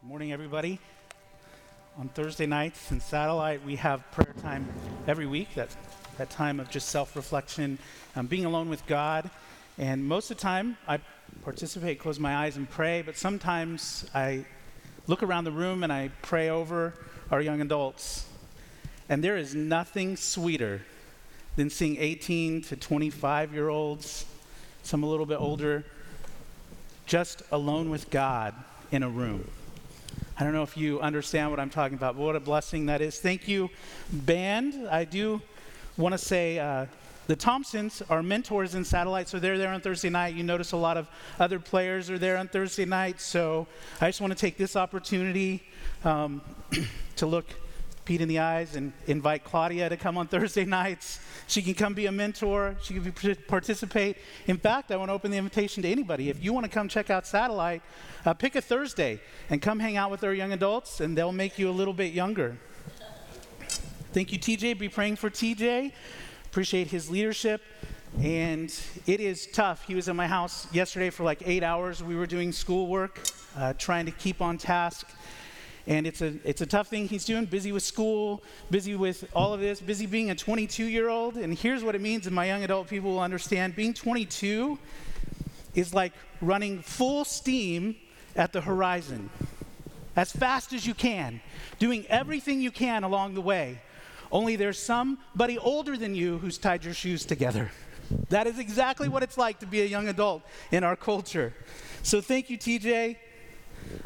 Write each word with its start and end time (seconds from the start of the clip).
Good 0.00 0.08
morning, 0.08 0.32
everybody. 0.32 0.78
On 1.98 2.08
Thursday 2.08 2.46
nights 2.46 2.90
in 2.90 3.00
Satellite, 3.00 3.62
we 3.66 3.76
have 3.76 4.10
prayer 4.12 4.32
time 4.40 4.66
every 5.06 5.26
week. 5.26 5.54
That, 5.56 5.68
that 6.16 6.30
time 6.30 6.58
of 6.58 6.70
just 6.70 6.88
self 6.88 7.14
reflection, 7.14 7.76
um, 8.16 8.26
being 8.26 8.46
alone 8.46 8.70
with 8.70 8.86
God. 8.86 9.28
And 9.76 10.02
most 10.02 10.30
of 10.30 10.38
the 10.38 10.40
time, 10.40 10.78
I 10.88 11.00
participate, 11.44 11.98
close 11.98 12.18
my 12.18 12.34
eyes, 12.34 12.56
and 12.56 12.68
pray. 12.70 13.02
But 13.02 13.18
sometimes 13.18 14.08
I 14.14 14.46
look 15.06 15.22
around 15.22 15.44
the 15.44 15.52
room 15.52 15.84
and 15.84 15.92
I 15.92 16.08
pray 16.22 16.48
over 16.48 16.94
our 17.30 17.42
young 17.42 17.60
adults. 17.60 18.26
And 19.10 19.22
there 19.22 19.36
is 19.36 19.54
nothing 19.54 20.16
sweeter 20.16 20.80
than 21.56 21.68
seeing 21.68 21.98
18 21.98 22.62
to 22.62 22.76
25 22.76 23.52
year 23.52 23.68
olds, 23.68 24.24
some 24.82 25.02
a 25.02 25.06
little 25.06 25.26
bit 25.26 25.38
older, 25.38 25.84
just 27.04 27.42
alone 27.52 27.90
with 27.90 28.08
God 28.08 28.54
in 28.90 29.02
a 29.02 29.08
room. 29.10 29.46
I 30.40 30.44
don't 30.44 30.54
know 30.54 30.62
if 30.62 30.74
you 30.74 30.98
understand 31.00 31.50
what 31.50 31.60
I'm 31.60 31.68
talking 31.68 31.98
about, 31.98 32.16
but 32.16 32.22
what 32.22 32.34
a 32.34 32.40
blessing 32.40 32.86
that 32.86 33.02
is. 33.02 33.20
Thank 33.20 33.46
you, 33.46 33.68
band. 34.10 34.88
I 34.88 35.04
do 35.04 35.42
want 35.98 36.14
to 36.14 36.18
say 36.18 36.58
uh, 36.58 36.86
the 37.26 37.36
Thompsons 37.36 38.02
are 38.08 38.22
mentors 38.22 38.74
in 38.74 38.82
satellite, 38.82 39.28
so 39.28 39.38
they're 39.38 39.58
there 39.58 39.68
on 39.68 39.82
Thursday 39.82 40.08
night. 40.08 40.34
You 40.34 40.42
notice 40.42 40.72
a 40.72 40.78
lot 40.78 40.96
of 40.96 41.08
other 41.38 41.58
players 41.58 42.08
are 42.08 42.18
there 42.18 42.38
on 42.38 42.48
Thursday 42.48 42.86
night, 42.86 43.20
so 43.20 43.66
I 44.00 44.08
just 44.08 44.22
want 44.22 44.32
to 44.32 44.38
take 44.38 44.56
this 44.56 44.76
opportunity 44.76 45.62
um, 46.06 46.40
to 47.16 47.26
look 47.26 47.44
Pete 48.10 48.20
in 48.20 48.26
the 48.26 48.40
eyes 48.40 48.74
and 48.74 48.92
invite 49.06 49.44
Claudia 49.44 49.88
to 49.88 49.96
come 49.96 50.18
on 50.18 50.26
Thursday 50.26 50.64
nights. 50.80 51.20
She 51.46 51.62
can 51.62 51.74
come 51.74 51.94
be 51.94 52.06
a 52.06 52.10
mentor. 52.10 52.74
She 52.82 52.94
can 52.94 53.04
be, 53.04 53.12
participate. 53.46 54.16
In 54.48 54.56
fact, 54.56 54.90
I 54.90 54.96
want 54.96 55.10
to 55.10 55.12
open 55.12 55.30
the 55.30 55.36
invitation 55.36 55.84
to 55.84 55.88
anybody. 55.88 56.28
If 56.28 56.42
you 56.42 56.52
want 56.52 56.64
to 56.64 56.72
come 56.72 56.88
check 56.88 57.08
out 57.08 57.24
Satellite, 57.24 57.82
uh, 58.26 58.34
pick 58.34 58.56
a 58.56 58.60
Thursday 58.60 59.20
and 59.48 59.62
come 59.62 59.78
hang 59.78 59.96
out 59.96 60.10
with 60.10 60.24
our 60.24 60.34
young 60.34 60.50
adults, 60.50 60.98
and 60.98 61.16
they'll 61.16 61.30
make 61.30 61.56
you 61.56 61.70
a 61.70 61.76
little 61.80 61.94
bit 61.94 62.12
younger. 62.12 62.58
Thank 64.12 64.32
you, 64.32 64.40
TJ. 64.40 64.76
Be 64.76 64.88
praying 64.88 65.14
for 65.14 65.30
TJ. 65.30 65.92
Appreciate 66.46 66.88
his 66.88 67.10
leadership. 67.10 67.62
And 68.20 68.74
it 69.06 69.20
is 69.20 69.46
tough. 69.46 69.84
He 69.86 69.94
was 69.94 70.08
in 70.08 70.16
my 70.16 70.26
house 70.26 70.66
yesterday 70.72 71.10
for 71.10 71.22
like 71.22 71.44
eight 71.46 71.62
hours. 71.62 72.02
We 72.02 72.16
were 72.16 72.26
doing 72.26 72.50
schoolwork, 72.50 73.20
uh, 73.56 73.74
trying 73.74 74.06
to 74.06 74.10
keep 74.10 74.42
on 74.42 74.58
task. 74.58 75.06
And 75.90 76.06
it's 76.06 76.22
a, 76.22 76.34
it's 76.44 76.60
a 76.60 76.66
tough 76.66 76.86
thing 76.86 77.08
he's 77.08 77.24
doing, 77.24 77.46
busy 77.46 77.72
with 77.72 77.82
school, 77.82 78.44
busy 78.70 78.94
with 78.94 79.28
all 79.34 79.52
of 79.52 79.58
this, 79.58 79.80
busy 79.80 80.06
being 80.06 80.30
a 80.30 80.36
22 80.36 80.84
year 80.84 81.08
old. 81.08 81.36
And 81.36 81.52
here's 81.52 81.82
what 81.82 81.96
it 81.96 82.00
means, 82.00 82.26
and 82.26 82.34
my 82.34 82.46
young 82.46 82.62
adult 82.62 82.86
people 82.86 83.10
will 83.10 83.20
understand 83.20 83.74
being 83.74 83.92
22 83.92 84.78
is 85.74 85.92
like 85.92 86.12
running 86.40 86.78
full 86.80 87.24
steam 87.24 87.96
at 88.36 88.52
the 88.52 88.60
horizon, 88.60 89.30
as 90.14 90.30
fast 90.30 90.72
as 90.72 90.86
you 90.86 90.94
can, 90.94 91.40
doing 91.80 92.06
everything 92.08 92.60
you 92.60 92.70
can 92.70 93.02
along 93.02 93.34
the 93.34 93.40
way. 93.40 93.82
Only 94.30 94.54
there's 94.54 94.78
somebody 94.78 95.58
older 95.58 95.96
than 95.96 96.14
you 96.14 96.38
who's 96.38 96.56
tied 96.56 96.84
your 96.84 96.94
shoes 96.94 97.24
together. 97.24 97.72
That 98.28 98.46
is 98.46 98.60
exactly 98.60 99.08
what 99.08 99.24
it's 99.24 99.36
like 99.36 99.58
to 99.58 99.66
be 99.66 99.80
a 99.80 99.86
young 99.86 100.06
adult 100.06 100.42
in 100.70 100.84
our 100.84 100.94
culture. 100.94 101.52
So 102.04 102.20
thank 102.20 102.48
you, 102.48 102.56
TJ. 102.56 103.16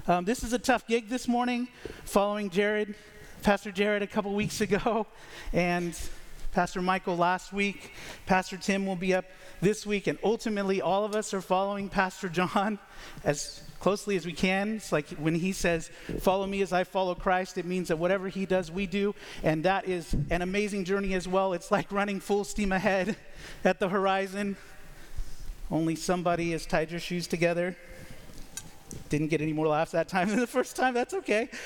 Um, 0.06 0.24
this 0.24 0.42
is 0.42 0.52
a 0.52 0.58
tough 0.58 0.86
gig 0.86 1.08
this 1.08 1.26
morning, 1.26 1.68
following 2.04 2.50
Jared, 2.50 2.94
Pastor 3.42 3.72
Jared, 3.72 4.02
a 4.02 4.06
couple 4.06 4.34
weeks 4.34 4.60
ago, 4.60 5.06
and 5.52 5.98
Pastor 6.52 6.82
Michael 6.82 7.16
last 7.16 7.52
week. 7.52 7.92
Pastor 8.26 8.56
Tim 8.56 8.86
will 8.86 8.96
be 8.96 9.14
up 9.14 9.24
this 9.60 9.86
week, 9.86 10.06
and 10.06 10.18
ultimately, 10.22 10.82
all 10.82 11.04
of 11.04 11.14
us 11.14 11.32
are 11.32 11.40
following 11.40 11.88
Pastor 11.88 12.28
John 12.28 12.78
as 13.24 13.62
closely 13.80 14.16
as 14.16 14.26
we 14.26 14.32
can. 14.32 14.76
It's 14.76 14.92
like 14.92 15.08
when 15.12 15.34
he 15.34 15.52
says, 15.52 15.90
Follow 16.20 16.46
me 16.46 16.60
as 16.62 16.72
I 16.72 16.84
follow 16.84 17.14
Christ, 17.14 17.56
it 17.56 17.64
means 17.64 17.88
that 17.88 17.96
whatever 17.96 18.28
he 18.28 18.46
does, 18.46 18.70
we 18.70 18.86
do. 18.86 19.14
And 19.42 19.64
that 19.64 19.88
is 19.88 20.14
an 20.30 20.42
amazing 20.42 20.84
journey 20.84 21.14
as 21.14 21.26
well. 21.26 21.54
It's 21.54 21.70
like 21.70 21.90
running 21.90 22.20
full 22.20 22.44
steam 22.44 22.72
ahead 22.72 23.16
at 23.64 23.80
the 23.80 23.88
horizon. 23.88 24.56
Only 25.70 25.96
somebody 25.96 26.52
has 26.52 26.66
tied 26.66 26.90
your 26.90 27.00
shoes 27.00 27.26
together 27.26 27.76
didn't 29.08 29.28
get 29.28 29.40
any 29.40 29.52
more 29.52 29.66
laughs 29.66 29.92
that 29.92 30.08
time 30.08 30.28
than 30.30 30.40
the 30.40 30.46
first 30.46 30.76
time. 30.76 30.94
That's 30.94 31.14
okay. 31.14 31.48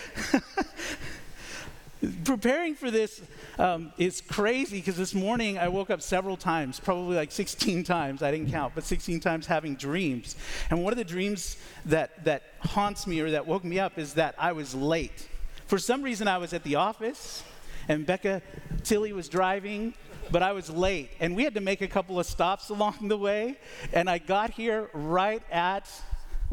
Preparing 2.24 2.76
for 2.76 2.92
this 2.92 3.20
um, 3.58 3.92
is 3.98 4.20
crazy 4.20 4.78
because 4.78 4.96
this 4.96 5.14
morning 5.14 5.58
I 5.58 5.66
woke 5.66 5.90
up 5.90 6.00
several 6.00 6.36
times, 6.36 6.78
probably 6.78 7.16
like 7.16 7.32
16 7.32 7.82
times. 7.82 8.22
I 8.22 8.30
didn't 8.30 8.52
count, 8.52 8.74
but 8.76 8.84
16 8.84 9.18
times 9.18 9.46
having 9.46 9.74
dreams. 9.74 10.36
And 10.70 10.84
one 10.84 10.92
of 10.92 10.96
the 10.96 11.04
dreams 11.04 11.56
that, 11.86 12.24
that 12.24 12.44
haunts 12.60 13.06
me 13.08 13.20
or 13.20 13.30
that 13.32 13.46
woke 13.46 13.64
me 13.64 13.80
up 13.80 13.98
is 13.98 14.14
that 14.14 14.36
I 14.38 14.52
was 14.52 14.76
late. 14.76 15.28
For 15.66 15.78
some 15.78 16.02
reason, 16.02 16.28
I 16.28 16.38
was 16.38 16.52
at 16.52 16.62
the 16.62 16.76
office 16.76 17.42
and 17.88 18.06
Becca 18.06 18.42
Tilly 18.84 19.12
was 19.12 19.28
driving, 19.28 19.94
but 20.30 20.42
I 20.42 20.52
was 20.52 20.70
late. 20.70 21.10
And 21.20 21.34
we 21.34 21.42
had 21.42 21.54
to 21.54 21.60
make 21.60 21.80
a 21.80 21.88
couple 21.88 22.20
of 22.20 22.26
stops 22.26 22.68
along 22.70 23.08
the 23.08 23.18
way. 23.18 23.56
And 23.92 24.08
I 24.08 24.18
got 24.18 24.50
here 24.50 24.90
right 24.92 25.42
at 25.50 25.90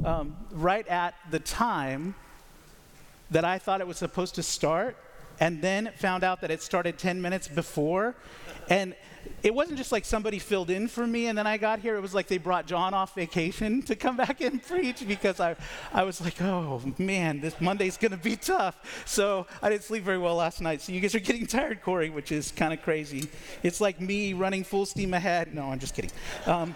um, 0.03 0.35
right 0.51 0.87
at 0.87 1.15
the 1.31 1.39
time 1.39 2.15
that 3.31 3.45
I 3.45 3.57
thought 3.57 3.81
it 3.81 3.87
was 3.87 3.97
supposed 3.97 4.35
to 4.35 4.43
start, 4.43 4.97
and 5.39 5.61
then 5.61 5.91
found 5.97 6.23
out 6.23 6.41
that 6.41 6.51
it 6.51 6.61
started 6.61 6.97
10 6.97 7.21
minutes 7.21 7.47
before. 7.47 8.15
And 8.69 8.95
it 9.43 9.53
wasn't 9.53 9.77
just 9.77 9.91
like 9.91 10.05
somebody 10.05 10.39
filled 10.39 10.69
in 10.69 10.87
for 10.87 11.05
me 11.05 11.27
and 11.27 11.37
then 11.37 11.47
I 11.47 11.57
got 11.57 11.79
here. 11.79 11.95
It 11.95 12.01
was 12.01 12.13
like 12.13 12.27
they 12.27 12.37
brought 12.37 12.67
John 12.67 12.93
off 12.93 13.15
vacation 13.15 13.81
to 13.83 13.95
come 13.95 14.17
back 14.17 14.41
and 14.41 14.61
preach 14.61 15.07
because 15.07 15.39
I, 15.39 15.55
I 15.93 16.03
was 16.03 16.21
like, 16.21 16.41
oh 16.41 16.81
man, 16.97 17.41
this 17.41 17.59
Monday's 17.59 17.97
going 17.97 18.11
to 18.11 18.17
be 18.17 18.35
tough. 18.35 19.03
So 19.05 19.47
I 19.61 19.69
didn't 19.69 19.83
sleep 19.83 20.03
very 20.03 20.17
well 20.17 20.35
last 20.35 20.61
night. 20.61 20.81
So 20.81 20.91
you 20.91 20.99
guys 20.99 21.15
are 21.15 21.19
getting 21.19 21.45
tired, 21.45 21.81
Corey, 21.81 22.09
which 22.09 22.31
is 22.31 22.51
kind 22.51 22.73
of 22.73 22.81
crazy. 22.81 23.29
It's 23.63 23.81
like 23.81 23.99
me 23.99 24.33
running 24.33 24.63
full 24.63 24.85
steam 24.85 25.13
ahead. 25.13 25.53
No, 25.53 25.71
I'm 25.71 25.79
just 25.79 25.95
kidding. 25.95 26.11
Um, 26.45 26.75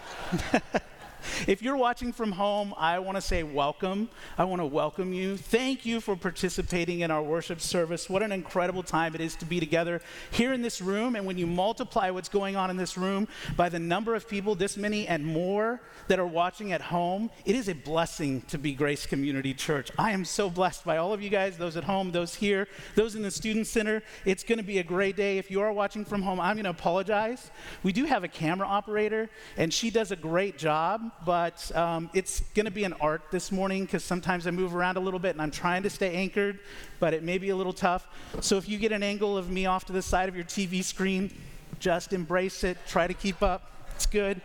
If 1.47 1.61
you're 1.61 1.77
watching 1.77 2.11
from 2.13 2.31
home, 2.31 2.73
I 2.77 2.99
want 2.99 3.15
to 3.15 3.21
say 3.21 3.43
welcome. 3.43 4.09
I 4.37 4.43
want 4.43 4.61
to 4.61 4.65
welcome 4.65 5.13
you. 5.13 5.37
Thank 5.37 5.85
you 5.85 5.99
for 5.99 6.15
participating 6.15 6.99
in 6.99 7.11
our 7.11 7.23
worship 7.23 7.61
service. 7.61 8.09
What 8.09 8.21
an 8.21 8.31
incredible 8.31 8.83
time 8.83 9.15
it 9.15 9.21
is 9.21 9.35
to 9.37 9.45
be 9.45 9.59
together 9.59 10.01
here 10.31 10.53
in 10.53 10.61
this 10.61 10.81
room. 10.81 11.15
And 11.15 11.25
when 11.25 11.37
you 11.37 11.47
multiply 11.47 12.09
what's 12.11 12.29
going 12.29 12.55
on 12.55 12.69
in 12.69 12.77
this 12.77 12.97
room 12.97 13.27
by 13.55 13.69
the 13.69 13.79
number 13.79 14.15
of 14.15 14.27
people, 14.27 14.55
this 14.55 14.77
many 14.77 15.07
and 15.07 15.25
more 15.25 15.81
that 16.07 16.19
are 16.19 16.27
watching 16.27 16.71
at 16.71 16.81
home, 16.81 17.31
it 17.45 17.55
is 17.55 17.67
a 17.67 17.75
blessing 17.75 18.41
to 18.43 18.57
be 18.57 18.73
Grace 18.73 19.05
Community 19.05 19.53
Church. 19.53 19.91
I 19.97 20.11
am 20.11 20.25
so 20.25 20.49
blessed 20.49 20.85
by 20.85 20.97
all 20.97 21.13
of 21.13 21.21
you 21.21 21.29
guys, 21.29 21.57
those 21.57 21.77
at 21.77 21.83
home, 21.83 22.11
those 22.11 22.35
here, 22.35 22.67
those 22.95 23.15
in 23.15 23.21
the 23.21 23.31
Student 23.31 23.67
Center. 23.67 24.03
It's 24.25 24.43
going 24.43 24.59
to 24.59 24.63
be 24.63 24.79
a 24.79 24.83
great 24.83 25.15
day. 25.15 25.37
If 25.37 25.49
you 25.49 25.61
are 25.61 25.71
watching 25.71 26.05
from 26.05 26.21
home, 26.21 26.39
I'm 26.39 26.55
going 26.55 26.65
to 26.65 26.69
apologize. 26.71 27.49
We 27.83 27.93
do 27.93 28.05
have 28.05 28.23
a 28.23 28.27
camera 28.27 28.67
operator, 28.67 29.29
and 29.57 29.73
she 29.73 29.89
does 29.89 30.11
a 30.11 30.15
great 30.15 30.57
job 30.57 31.08
but 31.25 31.75
um, 31.75 32.09
it's 32.13 32.41
going 32.53 32.65
to 32.65 32.71
be 32.71 32.83
an 32.83 32.93
art 33.01 33.21
this 33.31 33.51
morning 33.51 33.85
because 33.85 34.03
sometimes 34.03 34.47
I 34.47 34.51
move 34.51 34.75
around 34.75 34.97
a 34.97 34.99
little 34.99 35.19
bit 35.19 35.31
and 35.31 35.41
I'm 35.41 35.51
trying 35.51 35.83
to 35.83 35.89
stay 35.89 36.13
anchored, 36.15 36.59
but 36.99 37.13
it 37.13 37.23
may 37.23 37.37
be 37.37 37.49
a 37.49 37.55
little 37.55 37.73
tough. 37.73 38.07
So 38.41 38.57
if 38.57 38.67
you 38.67 38.77
get 38.77 38.91
an 38.91 39.03
angle 39.03 39.37
of 39.37 39.49
me 39.49 39.65
off 39.65 39.85
to 39.85 39.93
the 39.93 40.01
side 40.01 40.29
of 40.29 40.35
your 40.35 40.45
TV 40.45 40.83
screen, 40.83 41.31
just 41.79 42.13
embrace 42.13 42.63
it, 42.63 42.77
try 42.87 43.07
to 43.07 43.13
keep 43.13 43.41
up. 43.41 43.71
It's 43.95 44.05
good. 44.05 44.41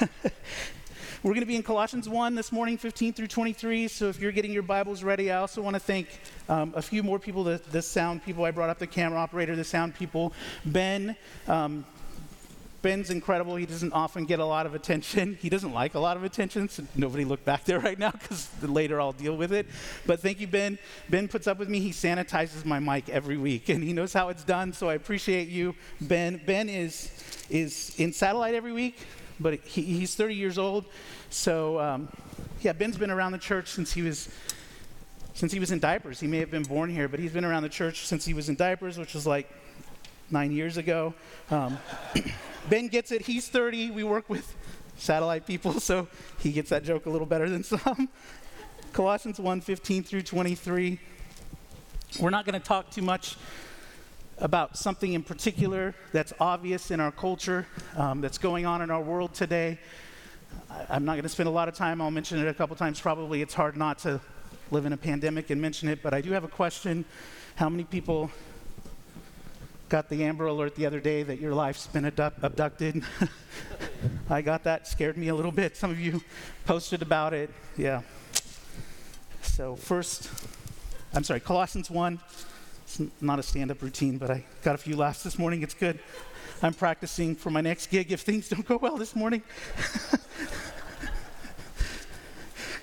We're 1.24 1.30
going 1.30 1.40
to 1.40 1.46
be 1.46 1.56
in 1.56 1.62
Colossians 1.62 2.06
1 2.06 2.34
this 2.34 2.52
morning, 2.52 2.76
15 2.76 3.14
through 3.14 3.28
23. 3.28 3.88
So 3.88 4.08
if 4.08 4.20
you're 4.20 4.30
getting 4.30 4.52
your 4.52 4.62
Bibles 4.62 5.02
ready, 5.02 5.32
I 5.32 5.38
also 5.38 5.62
want 5.62 5.72
to 5.72 5.80
thank 5.80 6.20
um, 6.50 6.74
a 6.76 6.82
few 6.82 7.02
more 7.02 7.18
people, 7.18 7.42
the, 7.42 7.62
the, 7.70 7.80
sound 7.80 8.22
people. 8.22 8.44
I 8.44 8.50
brought 8.50 8.68
up 8.68 8.78
the 8.78 8.86
camera 8.86 9.18
operator, 9.18 9.56
the 9.56 9.64
sound 9.64 9.94
people. 9.94 10.34
Ben, 10.66 11.16
um, 11.48 11.86
Ben's 12.84 13.08
incredible. 13.08 13.56
He 13.56 13.64
doesn't 13.64 13.94
often 13.94 14.26
get 14.26 14.40
a 14.40 14.44
lot 14.44 14.66
of 14.66 14.74
attention. 14.74 15.38
He 15.40 15.48
doesn't 15.48 15.72
like 15.72 15.94
a 15.94 15.98
lot 15.98 16.18
of 16.18 16.22
attention, 16.22 16.68
so 16.68 16.84
nobody 16.94 17.24
look 17.24 17.42
back 17.42 17.64
there 17.64 17.80
right 17.80 17.98
now 17.98 18.10
because 18.10 18.50
later 18.62 19.00
I'll 19.00 19.14
deal 19.14 19.38
with 19.38 19.54
it. 19.54 19.66
But 20.04 20.20
thank 20.20 20.38
you, 20.38 20.46
Ben. 20.46 20.78
Ben 21.08 21.26
puts 21.26 21.46
up 21.46 21.58
with 21.58 21.70
me. 21.70 21.80
He 21.80 21.92
sanitizes 21.92 22.66
my 22.66 22.78
mic 22.78 23.08
every 23.08 23.38
week, 23.38 23.70
and 23.70 23.82
he 23.82 23.94
knows 23.94 24.12
how 24.12 24.28
it's 24.28 24.44
done, 24.44 24.74
so 24.74 24.90
I 24.90 24.94
appreciate 24.94 25.48
you, 25.48 25.74
Ben. 26.02 26.38
Ben 26.44 26.68
is, 26.68 27.10
is 27.48 27.94
in 27.96 28.12
satellite 28.12 28.54
every 28.54 28.72
week, 28.72 28.98
but 29.40 29.54
he, 29.64 29.80
he's 29.80 30.14
30 30.14 30.34
years 30.34 30.58
old. 30.58 30.84
So, 31.30 31.80
um, 31.80 32.10
yeah, 32.60 32.74
Ben's 32.74 32.98
been 32.98 33.10
around 33.10 33.32
the 33.32 33.38
church 33.38 33.68
since 33.68 33.94
he 33.94 34.02
was 34.02 34.28
since 35.32 35.52
he 35.52 35.58
was 35.58 35.72
in 35.72 35.80
diapers. 35.80 36.20
He 36.20 36.28
may 36.28 36.38
have 36.38 36.50
been 36.50 36.62
born 36.62 36.90
here, 36.90 37.08
but 37.08 37.18
he's 37.18 37.32
been 37.32 37.46
around 37.46 37.64
the 37.64 37.68
church 37.68 38.06
since 38.06 38.26
he 38.26 38.34
was 38.34 38.50
in 38.50 38.54
diapers, 38.54 38.98
which 38.98 39.14
was 39.14 39.26
like 39.26 39.50
nine 40.30 40.52
years 40.52 40.76
ago. 40.76 41.14
Um, 41.50 41.78
Ben 42.68 42.88
gets 42.88 43.12
it. 43.12 43.22
He's 43.22 43.48
30. 43.48 43.90
We 43.90 44.04
work 44.04 44.28
with 44.28 44.54
satellite 44.96 45.46
people, 45.46 45.80
so 45.80 46.08
he 46.38 46.52
gets 46.52 46.70
that 46.70 46.84
joke 46.84 47.06
a 47.06 47.10
little 47.10 47.26
better 47.26 47.48
than 47.48 47.62
some. 47.64 48.08
Colossians 48.92 49.38
1 49.38 49.60
15 49.60 50.02
through 50.04 50.22
23. 50.22 51.00
We're 52.20 52.30
not 52.30 52.46
going 52.46 52.58
to 52.58 52.64
talk 52.64 52.90
too 52.90 53.02
much 53.02 53.36
about 54.38 54.76
something 54.76 55.12
in 55.12 55.22
particular 55.22 55.94
that's 56.12 56.32
obvious 56.40 56.90
in 56.90 57.00
our 57.00 57.12
culture, 57.12 57.66
um, 57.96 58.20
that's 58.20 58.38
going 58.38 58.66
on 58.66 58.82
in 58.82 58.90
our 58.90 59.00
world 59.00 59.34
today. 59.34 59.78
I, 60.70 60.96
am 60.96 61.04
not 61.04 61.12
going 61.12 61.24
to 61.24 61.28
spend 61.28 61.48
a 61.48 61.52
lot 61.52 61.68
of 61.68 61.74
time. 61.74 62.00
I'll 62.00 62.10
mention 62.10 62.38
it 62.38 62.48
a 62.48 62.54
couple 62.54 62.76
times. 62.76 63.00
Probably 63.00 63.42
it's 63.42 63.54
hard 63.54 63.76
not 63.76 63.98
to 64.00 64.20
live 64.70 64.86
in 64.86 64.92
a 64.92 64.96
pandemic 64.96 65.50
and 65.50 65.60
mention 65.60 65.88
it, 65.88 66.02
but 66.02 66.14
I 66.14 66.20
do 66.20 66.30
have 66.32 66.44
a 66.44 66.48
question. 66.48 67.04
How 67.56 67.68
many 67.68 67.84
people 67.84 68.30
got 69.94 70.08
the 70.08 70.24
Amber 70.24 70.46
Alert 70.46 70.74
the 70.74 70.86
other 70.86 70.98
day 70.98 71.22
that 71.22 71.38
your 71.38 71.54
life's 71.54 71.86
been 71.86 72.04
abducted? 72.04 73.04
I 74.28 74.42
got 74.42 74.64
that, 74.64 74.88
scared 74.88 75.16
me 75.16 75.28
a 75.28 75.34
little 75.36 75.52
bit. 75.52 75.76
Some 75.76 75.92
of 75.92 76.00
you 76.00 76.20
posted 76.66 77.00
about 77.00 77.32
it. 77.32 77.48
Yeah. 77.76 78.02
So, 79.42 79.76
first, 79.76 80.28
I'm 81.12 81.22
sorry, 81.22 81.38
Colossians 81.38 81.92
1. 81.92 82.18
It's 82.82 83.02
not 83.20 83.38
a 83.38 83.42
stand 83.44 83.70
up 83.70 83.82
routine, 83.82 84.18
but 84.18 84.32
I 84.32 84.44
got 84.64 84.74
a 84.74 84.78
few 84.78 84.96
laughs 84.96 85.22
this 85.22 85.38
morning. 85.38 85.62
It's 85.62 85.74
good. 85.74 86.00
I'm 86.60 86.74
practicing 86.74 87.36
for 87.36 87.50
my 87.50 87.60
next 87.60 87.86
gig 87.86 88.10
if 88.10 88.22
things 88.22 88.48
don't 88.48 88.66
go 88.66 88.78
well 88.78 88.96
this 88.96 89.14
morning. 89.14 89.44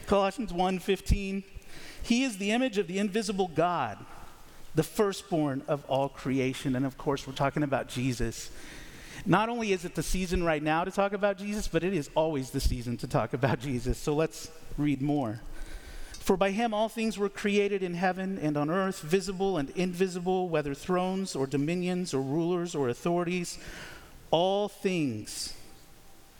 Colossians 0.07 0.53
1:15 0.53 1.43
He 2.03 2.23
is 2.23 2.37
the 2.37 2.51
image 2.51 2.77
of 2.77 2.87
the 2.87 2.99
invisible 2.99 3.49
God, 3.49 3.97
the 4.75 4.83
firstborn 4.83 5.63
of 5.67 5.83
all 5.85 6.09
creation. 6.09 6.75
And 6.75 6.85
of 6.85 6.97
course, 6.97 7.27
we're 7.27 7.33
talking 7.33 7.63
about 7.63 7.87
Jesus. 7.87 8.51
Not 9.25 9.49
only 9.49 9.71
is 9.71 9.85
it 9.85 9.95
the 9.95 10.03
season 10.03 10.43
right 10.43 10.63
now 10.63 10.83
to 10.83 10.91
talk 10.91 11.13
about 11.13 11.37
Jesus, 11.37 11.67
but 11.67 11.83
it 11.83 11.93
is 11.93 12.09
always 12.15 12.51
the 12.51 12.59
season 12.59 12.97
to 12.97 13.07
talk 13.07 13.33
about 13.33 13.59
Jesus. 13.59 13.97
So 13.97 14.13
let's 14.15 14.49
read 14.77 15.01
more. 15.01 15.41
For 16.13 16.37
by 16.37 16.51
him 16.51 16.73
all 16.73 16.87
things 16.87 17.17
were 17.17 17.29
created 17.29 17.83
in 17.83 17.95
heaven 17.95 18.39
and 18.41 18.55
on 18.55 18.69
earth, 18.69 19.01
visible 19.01 19.57
and 19.57 19.69
invisible, 19.71 20.49
whether 20.49 20.73
thrones 20.73 21.35
or 21.35 21.47
dominions 21.47 22.13
or 22.13 22.21
rulers 22.21 22.73
or 22.75 22.89
authorities. 22.89 23.57
All 24.29 24.69
things 24.69 25.53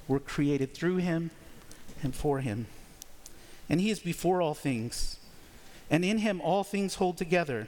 were 0.07 0.19
created 0.19 0.73
through 0.73 0.97
him 0.97 1.31
and 2.03 2.15
for 2.15 2.39
him. 2.39 2.67
And 3.69 3.81
he 3.81 3.89
is 3.89 3.99
before 3.99 4.41
all 4.41 4.53
things. 4.53 5.17
And 5.89 6.05
in 6.05 6.19
him 6.19 6.41
all 6.41 6.63
things 6.63 6.95
hold 6.95 7.17
together. 7.17 7.67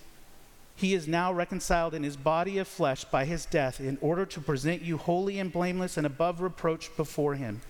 he 0.81 0.93
is 0.93 1.07
now 1.07 1.31
reconciled 1.31 1.93
in 1.93 2.03
his 2.03 2.17
body 2.17 2.57
of 2.57 2.67
flesh 2.67 3.03
by 3.05 3.23
his 3.25 3.45
death, 3.45 3.79
in 3.79 3.97
order 4.01 4.25
to 4.25 4.41
present 4.41 4.81
you 4.81 4.97
holy 4.97 5.39
and 5.39 5.53
blameless 5.53 5.95
and 5.95 6.07
above 6.07 6.41
reproach 6.41 6.95
before 6.97 7.35
him, 7.35 7.61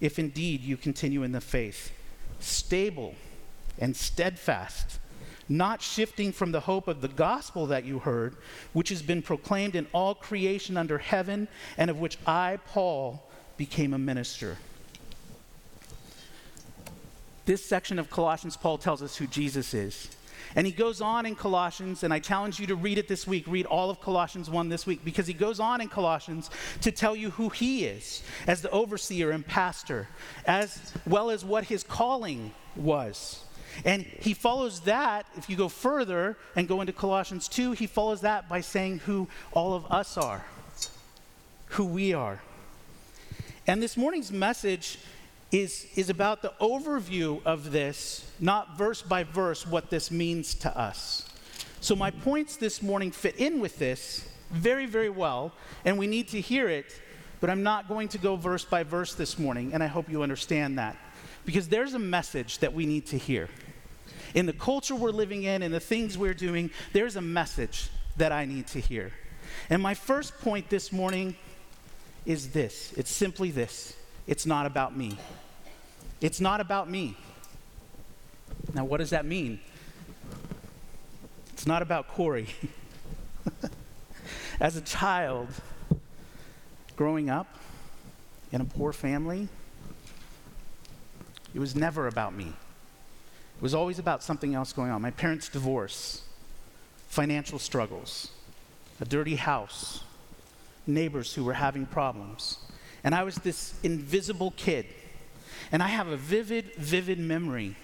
if 0.00 0.18
indeed 0.18 0.60
you 0.60 0.76
continue 0.76 1.22
in 1.22 1.32
the 1.32 1.40
faith, 1.40 1.92
stable 2.40 3.14
and 3.78 3.96
steadfast 3.96 4.98
not 5.48 5.80
shifting 5.80 6.32
from 6.32 6.52
the 6.52 6.60
hope 6.60 6.88
of 6.88 7.00
the 7.00 7.08
gospel 7.08 7.66
that 7.66 7.84
you 7.84 8.00
heard, 8.00 8.36
which 8.72 8.90
has 8.90 9.00
been 9.00 9.22
proclaimed 9.22 9.74
in 9.74 9.86
all 9.92 10.14
creation 10.14 10.76
under 10.76 10.98
heaven, 10.98 11.48
and 11.78 11.90
of 11.90 11.98
which 11.98 12.18
I, 12.26 12.58
Paul, 12.66 13.26
became 13.56 13.94
a 13.94 13.98
minister. 13.98 14.58
This 17.46 17.64
section 17.64 17.98
of 17.98 18.10
Colossians, 18.10 18.58
Paul 18.58 18.76
tells 18.76 19.02
us 19.02 19.16
who 19.16 19.26
Jesus 19.26 19.72
is. 19.72 20.10
And 20.56 20.66
he 20.66 20.72
goes 20.72 21.00
on 21.00 21.26
in 21.26 21.34
Colossians, 21.34 22.02
and 22.02 22.12
I 22.12 22.18
challenge 22.18 22.58
you 22.58 22.66
to 22.68 22.74
read 22.74 22.98
it 22.98 23.08
this 23.08 23.26
week. 23.26 23.46
Read 23.46 23.66
all 23.66 23.90
of 23.90 24.00
Colossians 24.00 24.48
1 24.48 24.68
this 24.68 24.86
week, 24.86 25.04
because 25.04 25.26
he 25.26 25.34
goes 25.34 25.60
on 25.60 25.80
in 25.80 25.88
Colossians 25.88 26.50
to 26.80 26.90
tell 26.90 27.14
you 27.14 27.30
who 27.30 27.48
he 27.48 27.84
is 27.84 28.22
as 28.46 28.62
the 28.62 28.70
overseer 28.70 29.30
and 29.30 29.46
pastor, 29.46 30.08
as 30.46 30.92
well 31.06 31.30
as 31.30 31.44
what 31.44 31.64
his 31.64 31.82
calling 31.82 32.52
was. 32.76 33.44
And 33.84 34.02
he 34.02 34.34
follows 34.34 34.80
that, 34.80 35.26
if 35.36 35.48
you 35.48 35.56
go 35.56 35.68
further 35.68 36.36
and 36.56 36.66
go 36.66 36.80
into 36.80 36.92
Colossians 36.92 37.46
2, 37.48 37.72
he 37.72 37.86
follows 37.86 38.22
that 38.22 38.48
by 38.48 38.60
saying 38.60 39.00
who 39.00 39.28
all 39.52 39.74
of 39.74 39.84
us 39.92 40.16
are, 40.16 40.44
who 41.66 41.84
we 41.84 42.12
are. 42.12 42.40
And 43.66 43.82
this 43.82 43.96
morning's 43.96 44.32
message 44.32 44.98
is, 45.50 45.86
is 45.96 46.10
about 46.10 46.42
the 46.42 46.52
overview 46.60 47.44
of 47.44 47.72
this, 47.72 48.30
not 48.38 48.76
verse 48.76 49.02
by 49.02 49.24
verse, 49.24 49.66
what 49.66 49.90
this 49.90 50.10
means 50.10 50.54
to 50.56 50.78
us. 50.78 51.28
So, 51.80 51.94
my 51.94 52.10
points 52.10 52.56
this 52.56 52.82
morning 52.82 53.10
fit 53.10 53.36
in 53.36 53.60
with 53.60 53.78
this 53.78 54.28
very, 54.50 54.86
very 54.86 55.10
well, 55.10 55.52
and 55.84 55.98
we 55.98 56.06
need 56.06 56.28
to 56.28 56.40
hear 56.40 56.68
it, 56.68 57.00
but 57.40 57.50
I'm 57.50 57.62
not 57.62 57.88
going 57.88 58.08
to 58.08 58.18
go 58.18 58.36
verse 58.36 58.64
by 58.64 58.82
verse 58.82 59.14
this 59.14 59.38
morning, 59.38 59.72
and 59.72 59.82
I 59.82 59.86
hope 59.86 60.10
you 60.10 60.22
understand 60.22 60.78
that. 60.78 60.96
Because 61.44 61.68
there's 61.68 61.94
a 61.94 61.98
message 61.98 62.58
that 62.58 62.74
we 62.74 62.84
need 62.84 63.06
to 63.06 63.18
hear 63.18 63.48
in 64.34 64.46
the 64.46 64.52
culture 64.52 64.94
we're 64.94 65.10
living 65.10 65.44
in 65.44 65.62
and 65.62 65.72
the 65.72 65.80
things 65.80 66.18
we're 66.18 66.34
doing, 66.34 66.70
there's 66.92 67.16
a 67.16 67.20
message 67.20 67.88
that 68.16 68.32
I 68.32 68.44
need 68.44 68.66
to 68.68 68.80
hear. 68.80 69.12
And 69.70 69.82
my 69.82 69.94
first 69.94 70.38
point 70.38 70.68
this 70.68 70.92
morning 70.92 71.36
is 72.26 72.50
this 72.50 72.92
it's 72.96 73.10
simply 73.10 73.50
this 73.50 73.96
it's 74.28 74.46
not 74.46 74.66
about 74.66 74.96
me. 74.96 75.18
It's 76.20 76.40
not 76.40 76.60
about 76.60 76.88
me. 76.88 77.16
Now, 78.74 78.84
what 78.84 78.98
does 78.98 79.10
that 79.10 79.24
mean? 79.24 79.58
It's 81.54 81.66
not 81.66 81.80
about 81.82 82.08
Corey. 82.08 82.46
As 84.60 84.76
a 84.76 84.82
child, 84.82 85.48
growing 86.94 87.30
up 87.30 87.46
in 88.52 88.60
a 88.60 88.64
poor 88.64 88.92
family, 88.92 89.48
it 91.54 91.58
was 91.58 91.74
never 91.74 92.06
about 92.06 92.34
me. 92.34 92.48
It 92.48 93.62
was 93.62 93.74
always 93.74 93.98
about 93.98 94.22
something 94.22 94.54
else 94.54 94.74
going 94.74 94.90
on. 94.90 95.00
My 95.00 95.10
parents' 95.10 95.48
divorce, 95.48 96.22
financial 97.08 97.58
struggles, 97.58 98.30
a 99.00 99.06
dirty 99.06 99.36
house, 99.36 100.04
neighbors 100.86 101.34
who 101.34 101.44
were 101.44 101.54
having 101.54 101.86
problems. 101.86 102.58
And 103.08 103.14
I 103.14 103.22
was 103.22 103.36
this 103.36 103.72
invisible 103.82 104.52
kid. 104.58 104.84
And 105.72 105.82
I 105.82 105.86
have 105.86 106.08
a 106.08 106.16
vivid, 106.18 106.74
vivid 106.74 107.18
memory 107.18 107.74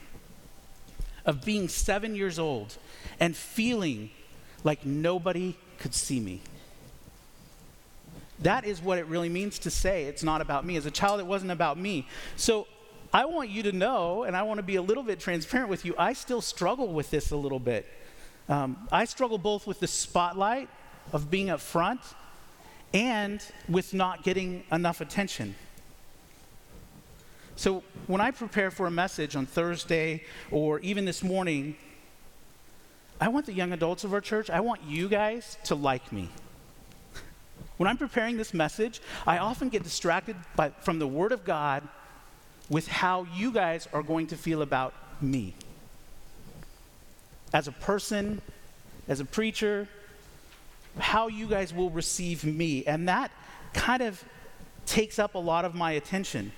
of 1.24 1.42
being 1.46 1.66
seven 1.66 2.14
years 2.14 2.38
old 2.38 2.76
and 3.18 3.34
feeling 3.34 4.10
like 4.64 4.84
nobody 4.84 5.56
could 5.78 5.94
see 5.94 6.20
me. 6.20 6.42
That 8.40 8.66
is 8.66 8.82
what 8.82 8.98
it 8.98 9.06
really 9.06 9.30
means 9.30 9.58
to 9.60 9.70
say 9.70 10.04
it's 10.04 10.22
not 10.22 10.42
about 10.42 10.66
me. 10.66 10.76
As 10.76 10.84
a 10.84 10.90
child, 10.90 11.20
it 11.20 11.26
wasn't 11.26 11.52
about 11.52 11.78
me. 11.78 12.06
So 12.36 12.66
I 13.10 13.24
want 13.24 13.48
you 13.48 13.62
to 13.62 13.72
know, 13.72 14.24
and 14.24 14.36
I 14.36 14.42
want 14.42 14.58
to 14.58 14.62
be 14.62 14.76
a 14.76 14.82
little 14.82 15.02
bit 15.02 15.20
transparent 15.20 15.70
with 15.70 15.86
you, 15.86 15.94
I 15.96 16.12
still 16.12 16.42
struggle 16.42 16.92
with 16.92 17.10
this 17.10 17.30
a 17.30 17.36
little 17.36 17.58
bit. 17.58 17.86
Um, 18.50 18.76
I 18.92 19.06
struggle 19.06 19.38
both 19.38 19.66
with 19.66 19.80
the 19.80 19.88
spotlight 19.88 20.68
of 21.14 21.30
being 21.30 21.48
up 21.48 21.60
front 21.60 22.02
and 22.94 23.44
with 23.68 23.92
not 23.92 24.22
getting 24.22 24.62
enough 24.72 25.00
attention. 25.00 25.56
So 27.56 27.82
when 28.06 28.20
I 28.20 28.30
prepare 28.30 28.70
for 28.70 28.86
a 28.86 28.90
message 28.90 29.36
on 29.36 29.46
Thursday 29.46 30.22
or 30.50 30.78
even 30.80 31.04
this 31.04 31.22
morning, 31.22 31.76
I 33.20 33.28
want 33.28 33.46
the 33.46 33.52
young 33.52 33.72
adults 33.72 34.04
of 34.04 34.12
our 34.12 34.20
church, 34.20 34.48
I 34.48 34.60
want 34.60 34.82
you 34.84 35.08
guys 35.08 35.58
to 35.64 35.74
like 35.74 36.12
me. 36.12 36.28
When 37.76 37.88
I'm 37.88 37.96
preparing 37.96 38.36
this 38.36 38.54
message, 38.54 39.00
I 39.26 39.38
often 39.38 39.68
get 39.68 39.82
distracted 39.82 40.36
by, 40.54 40.70
from 40.70 41.00
the 41.00 41.06
Word 41.08 41.32
of 41.32 41.44
God 41.44 41.86
with 42.68 42.86
how 42.86 43.26
you 43.34 43.50
guys 43.50 43.88
are 43.92 44.02
going 44.02 44.28
to 44.28 44.36
feel 44.36 44.62
about 44.62 44.94
me. 45.20 45.54
As 47.52 47.66
a 47.66 47.72
person, 47.72 48.40
as 49.08 49.20
a 49.20 49.24
preacher, 49.24 49.88
how 50.98 51.28
you 51.28 51.46
guys 51.46 51.72
will 51.72 51.90
receive 51.90 52.44
me. 52.44 52.84
And 52.84 53.08
that 53.08 53.30
kind 53.72 54.02
of 54.02 54.22
takes 54.86 55.18
up 55.18 55.34
a 55.34 55.38
lot 55.38 55.64
of 55.64 55.74
my 55.74 55.92
attention. 55.92 56.52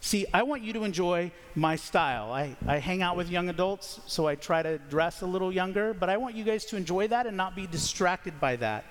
See, 0.00 0.26
I 0.34 0.42
want 0.42 0.62
you 0.62 0.72
to 0.72 0.82
enjoy 0.82 1.30
my 1.54 1.76
style. 1.76 2.32
I, 2.32 2.56
I 2.66 2.78
hang 2.78 3.02
out 3.02 3.16
with 3.16 3.30
young 3.30 3.48
adults, 3.48 4.00
so 4.06 4.26
I 4.26 4.34
try 4.34 4.60
to 4.60 4.78
dress 4.78 5.22
a 5.22 5.26
little 5.26 5.52
younger, 5.52 5.94
but 5.94 6.08
I 6.10 6.16
want 6.16 6.34
you 6.34 6.42
guys 6.42 6.64
to 6.66 6.76
enjoy 6.76 7.06
that 7.08 7.26
and 7.26 7.36
not 7.36 7.54
be 7.54 7.68
distracted 7.68 8.40
by 8.40 8.56
that. 8.56 8.84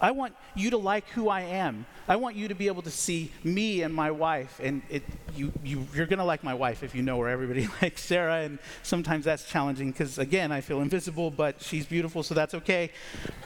I 0.00 0.12
want 0.12 0.34
you 0.54 0.70
to 0.70 0.78
like 0.78 1.06
who 1.10 1.28
I 1.28 1.42
am. 1.42 1.84
I 2.08 2.16
want 2.16 2.34
you 2.34 2.48
to 2.48 2.54
be 2.54 2.68
able 2.68 2.82
to 2.82 2.90
see 2.90 3.30
me 3.44 3.82
and 3.82 3.94
my 3.94 4.10
wife. 4.10 4.58
And 4.62 4.80
it, 4.88 5.02
you, 5.36 5.52
you, 5.62 5.86
you're 5.94 6.06
going 6.06 6.18
to 6.18 6.24
like 6.24 6.42
my 6.42 6.54
wife 6.54 6.82
if 6.82 6.94
you 6.94 7.02
know 7.02 7.20
her. 7.20 7.28
Everybody 7.28 7.68
likes 7.82 8.02
Sarah. 8.02 8.40
And 8.40 8.58
sometimes 8.82 9.26
that's 9.26 9.44
challenging 9.44 9.90
because, 9.90 10.18
again, 10.18 10.52
I 10.52 10.62
feel 10.62 10.80
invisible, 10.80 11.30
but 11.30 11.60
she's 11.60 11.84
beautiful, 11.84 12.22
so 12.22 12.34
that's 12.34 12.54
okay. 12.54 12.90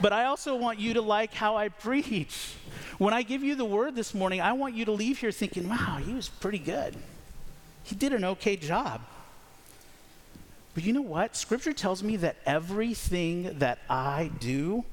But 0.00 0.12
I 0.12 0.26
also 0.26 0.54
want 0.54 0.78
you 0.78 0.94
to 0.94 1.02
like 1.02 1.34
how 1.34 1.56
I 1.56 1.68
preach. 1.68 2.54
When 2.98 3.12
I 3.12 3.22
give 3.22 3.42
you 3.42 3.56
the 3.56 3.64
word 3.64 3.96
this 3.96 4.14
morning, 4.14 4.40
I 4.40 4.52
want 4.52 4.74
you 4.74 4.84
to 4.84 4.92
leave 4.92 5.18
here 5.18 5.32
thinking, 5.32 5.68
wow, 5.68 5.98
he 6.04 6.14
was 6.14 6.28
pretty 6.28 6.58
good. 6.58 6.94
He 7.82 7.96
did 7.96 8.12
an 8.12 8.24
okay 8.24 8.56
job. 8.56 9.00
But 10.74 10.84
you 10.84 10.92
know 10.92 11.02
what? 11.02 11.36
Scripture 11.36 11.72
tells 11.72 12.02
me 12.02 12.16
that 12.16 12.36
everything 12.46 13.58
that 13.58 13.78
I 13.88 14.30
do 14.40 14.84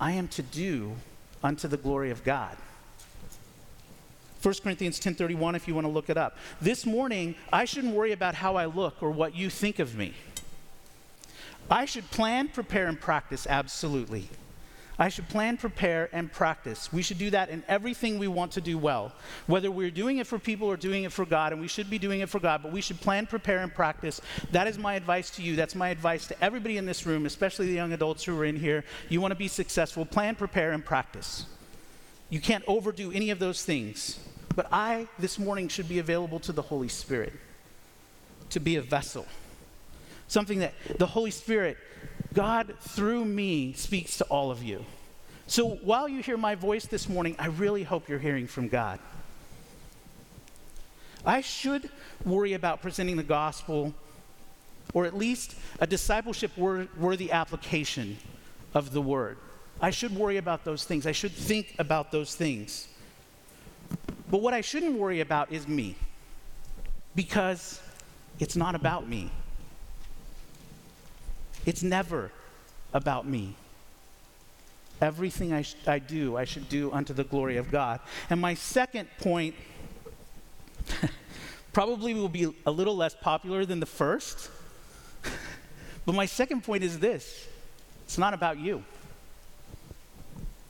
I 0.00 0.12
am 0.12 0.28
to 0.28 0.42
do 0.42 0.96
unto 1.42 1.68
the 1.68 1.76
glory 1.76 2.10
of 2.10 2.24
God. 2.24 2.56
1 4.42 4.54
Corinthians 4.62 5.00
10:31 5.00 5.54
if 5.54 5.66
you 5.66 5.74
want 5.74 5.86
to 5.86 5.92
look 5.92 6.10
it 6.10 6.18
up. 6.18 6.36
This 6.60 6.84
morning, 6.84 7.34
I 7.52 7.64
shouldn't 7.64 7.94
worry 7.94 8.12
about 8.12 8.34
how 8.34 8.56
I 8.56 8.66
look 8.66 9.02
or 9.02 9.10
what 9.10 9.34
you 9.34 9.48
think 9.48 9.78
of 9.78 9.96
me. 9.96 10.12
I 11.70 11.86
should 11.86 12.10
plan, 12.10 12.48
prepare 12.48 12.86
and 12.86 13.00
practice 13.00 13.46
absolutely. 13.48 14.28
I 14.98 15.08
should 15.08 15.28
plan, 15.28 15.56
prepare, 15.56 16.08
and 16.12 16.30
practice. 16.30 16.92
We 16.92 17.02
should 17.02 17.18
do 17.18 17.30
that 17.30 17.48
in 17.48 17.64
everything 17.66 18.18
we 18.18 18.28
want 18.28 18.52
to 18.52 18.60
do 18.60 18.78
well. 18.78 19.12
Whether 19.46 19.70
we're 19.70 19.90
doing 19.90 20.18
it 20.18 20.26
for 20.26 20.38
people 20.38 20.68
or 20.68 20.76
doing 20.76 21.02
it 21.02 21.12
for 21.12 21.26
God, 21.26 21.52
and 21.52 21.60
we 21.60 21.66
should 21.66 21.90
be 21.90 21.98
doing 21.98 22.20
it 22.20 22.28
for 22.28 22.38
God, 22.38 22.62
but 22.62 22.70
we 22.70 22.80
should 22.80 23.00
plan, 23.00 23.26
prepare, 23.26 23.58
and 23.58 23.74
practice. 23.74 24.20
That 24.52 24.68
is 24.68 24.78
my 24.78 24.94
advice 24.94 25.30
to 25.30 25.42
you. 25.42 25.56
That's 25.56 25.74
my 25.74 25.88
advice 25.88 26.28
to 26.28 26.44
everybody 26.44 26.76
in 26.76 26.86
this 26.86 27.06
room, 27.06 27.26
especially 27.26 27.66
the 27.66 27.72
young 27.72 27.92
adults 27.92 28.24
who 28.24 28.38
are 28.38 28.44
in 28.44 28.56
here. 28.56 28.84
You 29.08 29.20
want 29.20 29.32
to 29.32 29.36
be 29.36 29.48
successful, 29.48 30.06
plan, 30.06 30.36
prepare, 30.36 30.70
and 30.70 30.84
practice. 30.84 31.46
You 32.30 32.40
can't 32.40 32.64
overdo 32.68 33.10
any 33.10 33.30
of 33.30 33.40
those 33.40 33.64
things. 33.64 34.20
But 34.54 34.68
I, 34.70 35.08
this 35.18 35.38
morning, 35.38 35.66
should 35.66 35.88
be 35.88 35.98
available 35.98 36.38
to 36.40 36.52
the 36.52 36.62
Holy 36.62 36.88
Spirit 36.88 37.32
to 38.50 38.60
be 38.60 38.76
a 38.76 38.82
vessel. 38.82 39.26
Something 40.28 40.60
that 40.60 40.74
the 40.98 41.06
Holy 41.06 41.32
Spirit 41.32 41.76
God, 42.34 42.74
through 42.80 43.24
me, 43.24 43.72
speaks 43.74 44.18
to 44.18 44.24
all 44.24 44.50
of 44.50 44.62
you. 44.62 44.84
So 45.46 45.68
while 45.76 46.08
you 46.08 46.20
hear 46.22 46.36
my 46.36 46.54
voice 46.54 46.86
this 46.86 47.08
morning, 47.08 47.36
I 47.38 47.46
really 47.46 47.84
hope 47.84 48.08
you're 48.08 48.18
hearing 48.18 48.46
from 48.46 48.68
God. 48.68 48.98
I 51.24 51.40
should 51.40 51.88
worry 52.24 52.52
about 52.52 52.82
presenting 52.82 53.16
the 53.16 53.22
gospel, 53.22 53.94
or 54.92 55.06
at 55.06 55.16
least 55.16 55.54
a 55.80 55.86
discipleship 55.86 56.56
worthy 56.58 57.30
application 57.30 58.18
of 58.74 58.92
the 58.92 59.00
word. 59.00 59.38
I 59.80 59.90
should 59.90 60.14
worry 60.14 60.36
about 60.36 60.64
those 60.64 60.84
things. 60.84 61.06
I 61.06 61.12
should 61.12 61.32
think 61.32 61.74
about 61.78 62.10
those 62.12 62.34
things. 62.34 62.88
But 64.30 64.40
what 64.40 64.54
I 64.54 64.60
shouldn't 64.60 64.98
worry 64.98 65.20
about 65.20 65.52
is 65.52 65.68
me, 65.68 65.94
because 67.14 67.80
it's 68.38 68.56
not 68.56 68.74
about 68.74 69.08
me. 69.08 69.30
It's 71.66 71.82
never 71.82 72.30
about 72.92 73.26
me. 73.26 73.56
Everything 75.00 75.52
I, 75.52 75.62
sh- 75.62 75.76
I 75.86 75.98
do, 75.98 76.36
I 76.36 76.44
should 76.44 76.68
do 76.68 76.92
unto 76.92 77.12
the 77.12 77.24
glory 77.24 77.56
of 77.56 77.70
God. 77.70 78.00
And 78.30 78.40
my 78.40 78.54
second 78.54 79.08
point 79.18 79.54
probably 81.72 82.14
will 82.14 82.28
be 82.28 82.54
a 82.64 82.70
little 82.70 82.96
less 82.96 83.14
popular 83.14 83.64
than 83.66 83.80
the 83.80 83.86
first. 83.86 84.50
but 86.06 86.14
my 86.14 86.26
second 86.26 86.62
point 86.62 86.84
is 86.84 86.98
this 87.00 87.46
it's 88.04 88.18
not 88.18 88.34
about 88.34 88.58
you. 88.58 88.84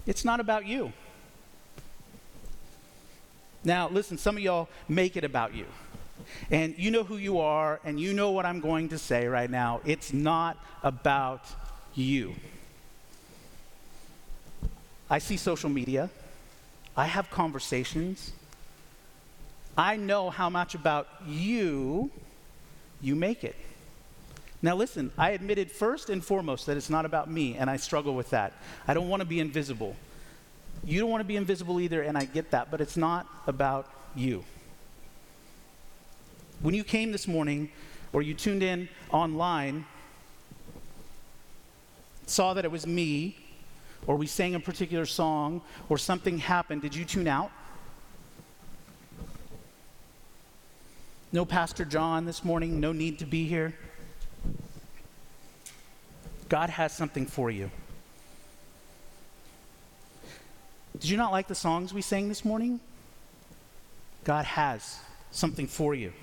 It's 0.07 0.25
not 0.25 0.41
about 0.41 0.67
you. 0.67 0.93
Now, 3.65 3.89
listen, 3.89 4.19
some 4.19 4.37
of 4.37 4.43
y'all 4.43 4.69
make 4.89 5.17
it 5.17 5.25
about 5.25 5.55
you. 5.55 5.67
And 6.51 6.75
you 6.79 6.91
know 6.91 7.05
who 7.05 7.17
you 7.17 7.39
are, 7.41 7.81
and 7.85 7.99
you 7.99 8.13
know 8.13 8.31
what 8.31 8.45
I'm 8.45 8.61
going 8.61 8.89
to 8.91 8.99
say 8.99 9.27
right 9.27 9.51
now. 9.51 9.81
It's 9.85 10.13
not 10.13 10.57
about 10.83 11.45
you. 11.95 12.35
I 15.11 15.19
see 15.19 15.37
social 15.37 15.71
media, 15.71 16.11
I 16.97 17.07
have 17.07 17.31
conversations. 17.31 18.33
I 19.77 19.97
know 19.97 20.31
how 20.31 20.49
much 20.51 20.77
about 20.77 21.09
you 21.27 22.11
you 23.01 23.17
make 23.17 23.43
it. 23.45 23.57
Now, 24.63 24.77
listen, 24.77 25.11
I 25.19 25.31
admitted 25.31 25.71
first 25.71 26.09
and 26.09 26.25
foremost 26.25 26.67
that 26.67 26.77
it's 26.77 26.89
not 26.89 27.05
about 27.05 27.31
me, 27.31 27.57
and 27.57 27.69
I 27.69 27.77
struggle 27.77 28.15
with 28.15 28.31
that. 28.31 28.55
I 28.89 28.95
don't 28.95 29.09
want 29.09 29.21
to 29.21 29.27
be 29.27 29.41
invisible. 29.41 29.95
You 30.85 31.01
don't 31.01 31.11
want 31.11 31.21
to 31.21 31.27
be 31.27 31.37
invisible 31.37 31.81
either, 31.81 32.03
and 32.03 32.17
I 32.17 32.25
get 32.25 32.53
that, 32.53 32.71
but 32.71 32.81
it's 32.81 32.97
not 32.97 33.27
about 33.47 33.91
you. 34.15 34.45
When 36.65 36.73
you 36.73 36.83
came 36.83 37.13
this 37.13 37.29
morning 37.29 37.69
or 38.15 38.23
you 38.23 38.33
tuned 38.33 38.63
in 38.63 38.89
online, 39.11 39.85
saw 42.25 42.55
that 42.55 42.65
it 42.65 42.71
was 42.71 42.87
me, 42.87 43.37
or 44.07 44.17
we 44.17 44.27
sang 44.27 44.55
a 44.55 44.61
particular 44.61 45.05
song, 45.05 45.61
or 45.91 45.99
something 45.99 46.39
happened, 46.39 46.81
did 46.81 46.95
you 46.95 47.05
tune 47.05 47.29
out? 47.29 47.51
No 51.33 51.45
Pastor 51.45 51.85
John 51.85 52.25
this 52.25 52.43
morning, 52.43 52.81
no 52.81 52.93
need 52.93 53.19
to 53.19 53.27
be 53.27 53.47
here. 53.47 53.75
God 56.49 56.71
has 56.71 56.97
something 56.97 57.27
for 57.27 57.51
you. 57.51 57.71
Did 60.99 61.11
you 61.11 61.19
not 61.19 61.31
like 61.31 61.47
the 61.47 61.55
songs 61.55 61.93
we 61.93 62.01
sang 62.01 62.31
this 62.31 62.43
morning? 62.43 62.81
God 64.25 64.47
has 64.47 64.99
something 65.31 65.67
for 65.67 65.95
you. 65.95 66.15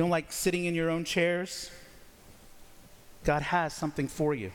Don't 0.00 0.08
like 0.08 0.32
sitting 0.32 0.64
in 0.64 0.74
your 0.74 0.88
own 0.88 1.04
chairs? 1.04 1.70
God 3.22 3.42
has 3.42 3.74
something 3.74 4.08
for 4.08 4.34
you. 4.34 4.50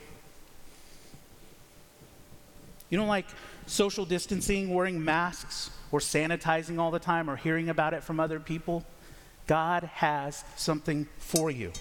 You 2.90 2.98
don't 2.98 3.08
like 3.08 3.28
social 3.68 4.06
distancing, 4.06 4.74
wearing 4.74 5.06
masks, 5.06 5.70
or 5.92 6.00
sanitizing 6.00 6.80
all 6.80 6.90
the 6.90 6.98
time, 6.98 7.30
or 7.30 7.36
hearing 7.36 7.70
about 7.70 7.94
it 7.94 8.04
from 8.04 8.20
other 8.20 8.40
people? 8.40 8.84
God 9.46 9.84
has 9.84 10.44
something 10.56 11.08
for 11.20 11.52
you. 11.52 11.72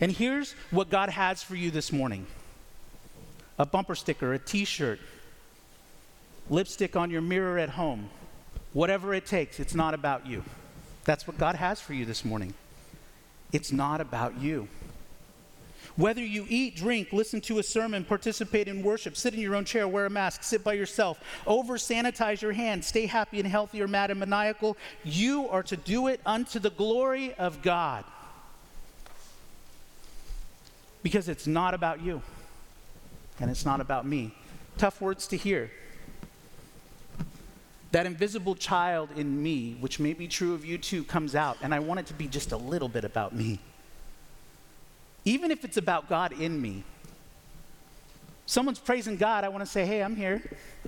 And 0.00 0.10
here's 0.10 0.52
what 0.70 0.88
God 0.88 1.10
has 1.10 1.42
for 1.42 1.54
you 1.54 1.70
this 1.70 1.92
morning 1.92 2.26
a 3.58 3.66
bumper 3.66 3.94
sticker, 3.94 4.32
a 4.32 4.38
t 4.38 4.64
shirt, 4.64 5.00
lipstick 6.48 6.96
on 6.96 7.10
your 7.10 7.20
mirror 7.20 7.58
at 7.58 7.68
home, 7.68 8.08
whatever 8.72 9.12
it 9.12 9.26
takes, 9.26 9.60
it's 9.60 9.74
not 9.74 9.92
about 9.92 10.26
you. 10.26 10.42
That's 11.04 11.26
what 11.26 11.38
God 11.38 11.56
has 11.56 11.80
for 11.80 11.94
you 11.94 12.04
this 12.04 12.24
morning. 12.24 12.54
It's 13.52 13.72
not 13.72 14.00
about 14.00 14.40
you. 14.40 14.68
Whether 15.96 16.24
you 16.24 16.46
eat, 16.48 16.76
drink, 16.76 17.12
listen 17.12 17.40
to 17.42 17.58
a 17.58 17.62
sermon, 17.62 18.04
participate 18.04 18.68
in 18.68 18.82
worship, 18.82 19.16
sit 19.16 19.34
in 19.34 19.40
your 19.40 19.56
own 19.56 19.64
chair, 19.64 19.88
wear 19.88 20.06
a 20.06 20.10
mask, 20.10 20.42
sit 20.44 20.62
by 20.62 20.74
yourself, 20.74 21.20
over 21.46 21.76
sanitize 21.76 22.40
your 22.40 22.52
hands, 22.52 22.86
stay 22.86 23.06
happy 23.06 23.38
and 23.40 23.48
healthy 23.48 23.82
or 23.82 23.88
mad 23.88 24.10
and 24.10 24.20
maniacal, 24.20 24.76
you 25.04 25.48
are 25.48 25.62
to 25.64 25.76
do 25.76 26.06
it 26.06 26.20
unto 26.24 26.58
the 26.58 26.70
glory 26.70 27.34
of 27.34 27.60
God. 27.60 28.04
Because 31.02 31.28
it's 31.28 31.46
not 31.46 31.74
about 31.74 32.00
you 32.02 32.22
and 33.40 33.50
it's 33.50 33.64
not 33.64 33.80
about 33.80 34.06
me. 34.06 34.34
Tough 34.78 35.00
words 35.00 35.26
to 35.28 35.36
hear. 35.36 35.70
That 37.92 38.06
invisible 38.06 38.54
child 38.54 39.10
in 39.16 39.42
me, 39.42 39.76
which 39.80 39.98
may 39.98 40.12
be 40.12 40.28
true 40.28 40.54
of 40.54 40.64
you 40.64 40.78
too, 40.78 41.02
comes 41.04 41.34
out, 41.34 41.58
and 41.60 41.74
I 41.74 41.80
want 41.80 42.00
it 42.00 42.06
to 42.06 42.14
be 42.14 42.28
just 42.28 42.52
a 42.52 42.56
little 42.56 42.88
bit 42.88 43.04
about 43.04 43.34
me. 43.34 43.58
Even 45.24 45.50
if 45.50 45.64
it's 45.64 45.76
about 45.76 46.08
God 46.08 46.32
in 46.32 46.60
me. 46.60 46.84
Someone's 48.46 48.78
praising 48.78 49.16
God, 49.16 49.44
I 49.44 49.48
want 49.48 49.64
to 49.64 49.70
say, 49.70 49.86
hey, 49.86 50.02
I'm 50.02 50.16
here. 50.16 50.42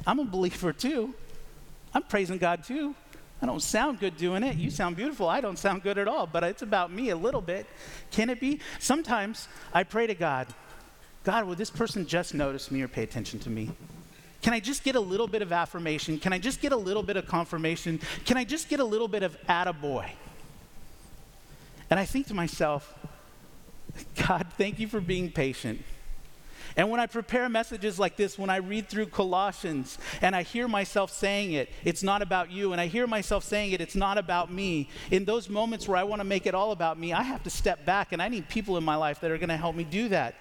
I'm 0.06 0.18
a 0.18 0.24
believer 0.24 0.72
too. 0.72 1.14
I'm 1.94 2.02
praising 2.02 2.38
God 2.38 2.64
too. 2.64 2.94
I 3.42 3.46
don't 3.46 3.62
sound 3.62 3.98
good 3.98 4.16
doing 4.16 4.44
it. 4.44 4.56
You 4.56 4.70
sound 4.70 4.96
beautiful. 4.96 5.28
I 5.28 5.40
don't 5.40 5.58
sound 5.58 5.82
good 5.82 5.98
at 5.98 6.06
all, 6.06 6.26
but 6.26 6.44
it's 6.44 6.62
about 6.62 6.92
me 6.92 7.10
a 7.10 7.16
little 7.16 7.40
bit. 7.40 7.66
Can 8.12 8.30
it 8.30 8.40
be? 8.40 8.60
Sometimes 8.78 9.48
I 9.74 9.82
pray 9.82 10.06
to 10.06 10.14
God, 10.14 10.46
God, 11.24 11.44
will 11.46 11.56
this 11.56 11.70
person 11.70 12.06
just 12.06 12.34
notice 12.34 12.70
me 12.70 12.82
or 12.82 12.88
pay 12.88 13.02
attention 13.02 13.40
to 13.40 13.50
me? 13.50 13.72
Can 14.42 14.52
I 14.52 14.60
just 14.60 14.82
get 14.82 14.96
a 14.96 15.00
little 15.00 15.28
bit 15.28 15.40
of 15.40 15.52
affirmation? 15.52 16.18
Can 16.18 16.32
I 16.32 16.38
just 16.38 16.60
get 16.60 16.72
a 16.72 16.76
little 16.76 17.02
bit 17.02 17.16
of 17.16 17.26
confirmation? 17.26 18.00
Can 18.24 18.36
I 18.36 18.44
just 18.44 18.68
get 18.68 18.80
a 18.80 18.84
little 18.84 19.08
bit 19.08 19.22
of 19.22 19.40
attaboy? 19.46 20.10
And 21.88 22.00
I 22.00 22.04
think 22.04 22.26
to 22.26 22.34
myself, 22.34 22.92
God, 24.26 24.46
thank 24.58 24.80
you 24.80 24.88
for 24.88 25.00
being 25.00 25.30
patient. 25.30 25.82
And 26.76 26.90
when 26.90 27.00
I 27.00 27.06
prepare 27.06 27.48
messages 27.48 27.98
like 27.98 28.16
this, 28.16 28.38
when 28.38 28.48
I 28.48 28.56
read 28.56 28.88
through 28.88 29.06
Colossians 29.06 29.98
and 30.22 30.34
I 30.34 30.42
hear 30.42 30.66
myself 30.66 31.12
saying 31.12 31.52
it, 31.52 31.68
it's 31.84 32.02
not 32.02 32.22
about 32.22 32.50
you, 32.50 32.72
and 32.72 32.80
I 32.80 32.86
hear 32.86 33.06
myself 33.06 33.44
saying 33.44 33.72
it, 33.72 33.80
it's 33.82 33.94
not 33.94 34.16
about 34.16 34.50
me, 34.50 34.88
in 35.10 35.26
those 35.26 35.50
moments 35.50 35.86
where 35.86 35.98
I 35.98 36.04
want 36.04 36.20
to 36.20 36.24
make 36.24 36.46
it 36.46 36.54
all 36.54 36.72
about 36.72 36.98
me, 36.98 37.12
I 37.12 37.22
have 37.22 37.42
to 37.42 37.50
step 37.50 37.84
back, 37.84 38.12
and 38.12 38.22
I 38.22 38.28
need 38.28 38.48
people 38.48 38.78
in 38.78 38.84
my 38.84 38.96
life 38.96 39.20
that 39.20 39.30
are 39.30 39.36
going 39.36 39.50
to 39.50 39.56
help 39.56 39.76
me 39.76 39.84
do 39.84 40.08
that. 40.08 40.34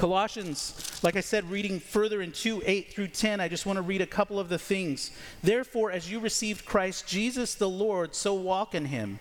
Colossians, 0.00 0.98
like 1.02 1.14
I 1.14 1.20
said, 1.20 1.50
reading 1.50 1.78
further 1.78 2.22
in 2.22 2.32
2 2.32 2.62
8 2.64 2.90
through 2.90 3.08
10, 3.08 3.38
I 3.38 3.48
just 3.48 3.66
want 3.66 3.76
to 3.76 3.82
read 3.82 4.00
a 4.00 4.06
couple 4.06 4.40
of 4.40 4.48
the 4.48 4.58
things. 4.58 5.10
Therefore, 5.42 5.90
as 5.90 6.10
you 6.10 6.20
received 6.20 6.64
Christ 6.64 7.06
Jesus 7.06 7.54
the 7.54 7.68
Lord, 7.68 8.14
so 8.14 8.32
walk 8.32 8.74
in 8.74 8.86
him, 8.86 9.20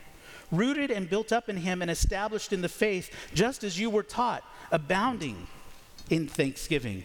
rooted 0.53 0.89
and 0.89 1.09
built 1.09 1.33
up 1.33 1.49
in 1.49 1.57
him 1.57 1.81
and 1.81 1.91
established 1.91 2.53
in 2.53 2.61
the 2.61 2.69
faith, 2.69 3.13
just 3.33 3.65
as 3.65 3.77
you 3.77 3.89
were 3.89 4.03
taught, 4.03 4.41
abounding 4.71 5.47
in 6.09 6.29
thanksgiving. 6.29 7.03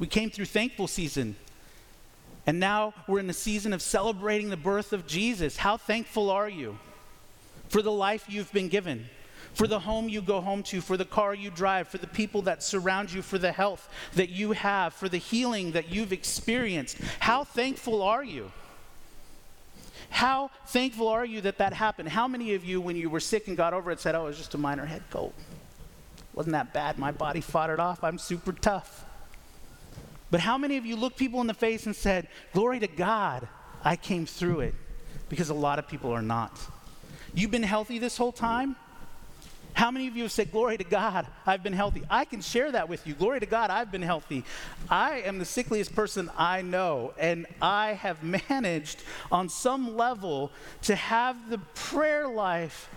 We 0.00 0.08
came 0.08 0.30
through 0.30 0.46
thankful 0.46 0.88
season. 0.88 1.36
And 2.44 2.58
now 2.58 2.92
we're 3.06 3.20
in 3.20 3.28
the 3.28 3.32
season 3.32 3.72
of 3.72 3.80
celebrating 3.80 4.50
the 4.50 4.56
birth 4.56 4.92
of 4.92 5.06
Jesus. 5.06 5.58
How 5.58 5.76
thankful 5.76 6.28
are 6.28 6.48
you 6.48 6.76
for 7.68 7.82
the 7.82 7.92
life 7.92 8.24
you've 8.28 8.52
been 8.52 8.68
given? 8.68 9.08
For 9.54 9.66
the 9.66 9.78
home 9.78 10.08
you 10.08 10.20
go 10.20 10.40
home 10.40 10.62
to, 10.64 10.80
for 10.80 10.96
the 10.96 11.04
car 11.04 11.34
you 11.34 11.50
drive, 11.50 11.88
for 11.88 11.98
the 11.98 12.06
people 12.06 12.42
that 12.42 12.62
surround 12.62 13.12
you, 13.12 13.22
for 13.22 13.38
the 13.38 13.52
health 13.52 13.88
that 14.14 14.30
you 14.30 14.52
have, 14.52 14.92
for 14.92 15.08
the 15.08 15.18
healing 15.18 15.72
that 15.72 15.88
you've 15.88 16.12
experienced. 16.12 16.98
How 17.20 17.44
thankful 17.44 18.02
are 18.02 18.24
you? 18.24 18.50
How 20.10 20.50
thankful 20.66 21.08
are 21.08 21.24
you 21.24 21.40
that 21.40 21.58
that 21.58 21.72
happened? 21.72 22.08
How 22.08 22.28
many 22.28 22.54
of 22.54 22.64
you, 22.64 22.80
when 22.80 22.96
you 22.96 23.10
were 23.10 23.20
sick 23.20 23.48
and 23.48 23.56
got 23.56 23.72
over 23.72 23.90
it, 23.90 24.00
said, 24.00 24.14
Oh, 24.14 24.24
it 24.24 24.28
was 24.28 24.38
just 24.38 24.54
a 24.54 24.58
minor 24.58 24.86
head 24.86 25.02
cold? 25.10 25.32
Wasn't 26.34 26.52
that 26.52 26.72
bad? 26.72 26.98
My 26.98 27.12
body 27.12 27.40
fought 27.40 27.70
it 27.70 27.80
off. 27.80 28.02
I'm 28.02 28.18
super 28.18 28.52
tough. 28.52 29.04
But 30.30 30.40
how 30.40 30.58
many 30.58 30.76
of 30.76 30.84
you 30.84 30.96
looked 30.96 31.16
people 31.16 31.40
in 31.40 31.46
the 31.46 31.54
face 31.54 31.86
and 31.86 31.94
said, 31.94 32.28
Glory 32.52 32.80
to 32.80 32.88
God, 32.88 33.48
I 33.84 33.96
came 33.96 34.26
through 34.26 34.60
it? 34.60 34.74
Because 35.28 35.48
a 35.50 35.54
lot 35.54 35.78
of 35.78 35.88
people 35.88 36.12
are 36.12 36.22
not. 36.22 36.60
You've 37.34 37.50
been 37.50 37.62
healthy 37.62 37.98
this 37.98 38.16
whole 38.16 38.32
time? 38.32 38.76
How 39.74 39.90
many 39.90 40.06
of 40.06 40.16
you 40.16 40.22
have 40.22 40.32
said, 40.32 40.52
Glory 40.52 40.78
to 40.78 40.84
God, 40.84 41.26
I've 41.44 41.62
been 41.62 41.72
healthy? 41.72 42.02
I 42.08 42.24
can 42.24 42.40
share 42.40 42.70
that 42.72 42.88
with 42.88 43.06
you. 43.06 43.14
Glory 43.14 43.40
to 43.40 43.46
God, 43.46 43.70
I've 43.70 43.90
been 43.90 44.02
healthy. 44.02 44.44
I 44.88 45.20
am 45.22 45.38
the 45.38 45.44
sickliest 45.44 45.94
person 45.94 46.30
I 46.38 46.62
know, 46.62 47.12
and 47.18 47.46
I 47.60 47.94
have 47.94 48.22
managed 48.22 49.02
on 49.32 49.48
some 49.48 49.96
level 49.96 50.52
to 50.82 50.94
have 50.94 51.50
the 51.50 51.58
prayer 51.74 52.28
life. 52.28 52.88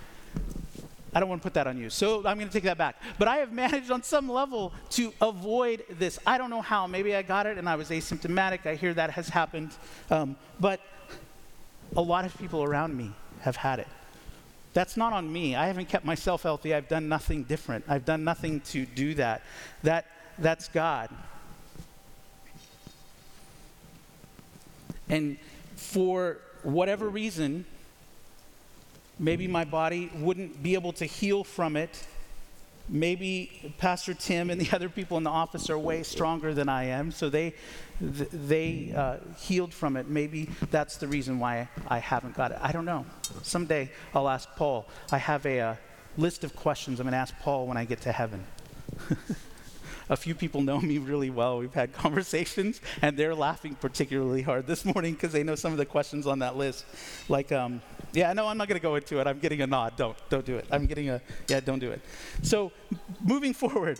I 1.14 1.20
don't 1.20 1.30
want 1.30 1.42
to 1.42 1.44
put 1.44 1.56
that 1.56 1.66
on 1.66 1.80
you, 1.80 1.90
so 1.90 2.18
I'm 2.18 2.38
going 2.38 2.48
to 2.48 2.54
take 2.54 2.66
that 2.66 2.78
back. 2.78 3.02
But 3.18 3.28
I 3.28 3.38
have 3.38 3.52
managed 3.52 3.90
on 3.90 4.04
some 4.04 4.30
level 4.30 4.72
to 4.92 5.12
avoid 5.20 5.84
this. 5.98 6.20
I 6.28 6.38
don't 6.38 6.52
know 6.52 6.62
how. 6.62 6.86
Maybe 6.86 7.16
I 7.16 7.24
got 7.24 7.48
it 7.48 7.58
and 7.58 7.68
I 7.68 7.76
was 7.76 7.90
asymptomatic. 7.90 8.68
I 8.68 8.76
hear 8.76 8.94
that 8.94 9.10
has 9.12 9.28
happened. 9.28 9.72
Um, 10.12 10.36
but 10.60 10.80
a 11.96 12.02
lot 12.02 12.26
of 12.26 12.38
people 12.38 12.64
around 12.64 12.96
me 12.96 13.14
have 13.42 13.56
had 13.56 13.80
it. 13.80 13.88
That's 14.74 14.98
not 14.98 15.14
on 15.14 15.32
me. 15.32 15.56
I 15.56 15.68
haven't 15.68 15.90
kept 15.90 16.06
myself 16.06 16.44
healthy. 16.44 16.74
I've 16.74 16.88
done 16.88 17.10
nothing 17.10 17.44
different. 17.44 17.86
I've 17.88 18.06
done 18.06 18.24
nothing 18.24 18.62
to 18.62 18.86
do 18.86 19.14
that. 19.16 19.42
That 19.84 20.06
that's 20.38 20.68
God. 20.68 21.10
And 25.10 25.38
for 25.76 26.38
whatever 26.64 27.10
reason, 27.10 27.66
maybe 29.18 29.48
my 29.48 29.64
body 29.64 30.12
wouldn't 30.16 30.62
be 30.62 30.74
able 30.74 30.94
to 30.94 31.06
heal 31.06 31.44
from 31.44 31.76
it 31.76 32.06
maybe 32.90 33.74
Pastor 33.78 34.14
Tim 34.14 34.50
and 34.50 34.60
the 34.60 34.70
other 34.76 34.90
people 34.90 35.18
in 35.18 35.24
the 35.24 35.30
office 35.30 35.70
are 35.70 35.78
way 35.78 36.04
stronger 36.04 36.54
than 36.54 36.70
I 36.70 36.86
am, 36.86 37.12
so 37.12 37.30
they 37.30 37.54
they 38.00 38.94
uh, 38.96 39.18
healed 39.38 39.74
from 39.74 39.98
it. 39.98 40.08
Maybe 40.08 40.50
that's 40.70 40.98
the 40.98 41.08
reason 41.08 41.40
why 41.40 41.68
I 41.88 42.00
haven't 42.00 42.36
got 42.36 42.52
it. 42.52 42.60
I 42.62 42.72
don't 42.72 42.86
know. 42.86 43.06
Someday 43.42 43.90
I'll 44.14 44.30
ask 44.30 44.50
Paul. 44.56 44.88
I 45.12 45.18
have 45.18 45.46
a, 45.46 45.58
a 45.58 45.70
uh, 45.70 45.76
list 46.18 46.44
of 46.44 46.56
questions 46.56 47.00
I'm 47.00 47.06
going 47.06 47.14
to 47.14 47.18
ask 47.18 47.34
Paul 47.40 47.68
when 47.68 47.78
I 47.78 47.86
get 47.86 48.02
to 48.02 48.12
heaven. 48.12 48.44
a 50.10 50.16
few 50.16 50.36
people 50.36 50.62
know 50.62 50.80
me 50.80 50.98
really 50.98 51.30
well. 51.30 51.60
We've 51.60 51.74
had 51.74 51.94
conversations, 51.94 52.82
and 53.02 53.18
they're 53.18 53.36
laughing 53.36 53.76
particularly 53.76 54.42
hard 54.42 54.68
this 54.68 54.86
morning 54.86 55.14
because 55.14 55.32
they 55.32 55.44
know 55.44 55.56
some 55.56 55.72
of 55.72 55.78
the 55.78 55.86
questions 55.86 56.28
on 56.28 56.40
that 56.40 56.58
list. 56.58 56.86
Like, 57.30 57.52
um, 57.52 57.82
yeah, 58.14 58.34
no, 58.34 58.48
I'm 58.48 58.58
not 58.58 58.68
going 58.68 58.80
to 58.80 58.84
go 58.84 58.96
into 58.96 59.20
it. 59.20 59.28
I'm 59.28 59.40
getting 59.40 59.62
a 59.62 59.68
nod. 59.68 59.96
Don't, 59.98 60.18
don't 60.30 60.46
do 60.46 60.56
it. 60.58 60.66
I'm 60.72 60.86
getting 60.86 61.10
a, 61.10 61.22
yeah, 61.48 61.60
don't 61.60 61.80
do 61.80 61.92
it. 61.92 62.02
So, 62.42 62.72
moving 63.24 63.54
forward, 63.54 64.00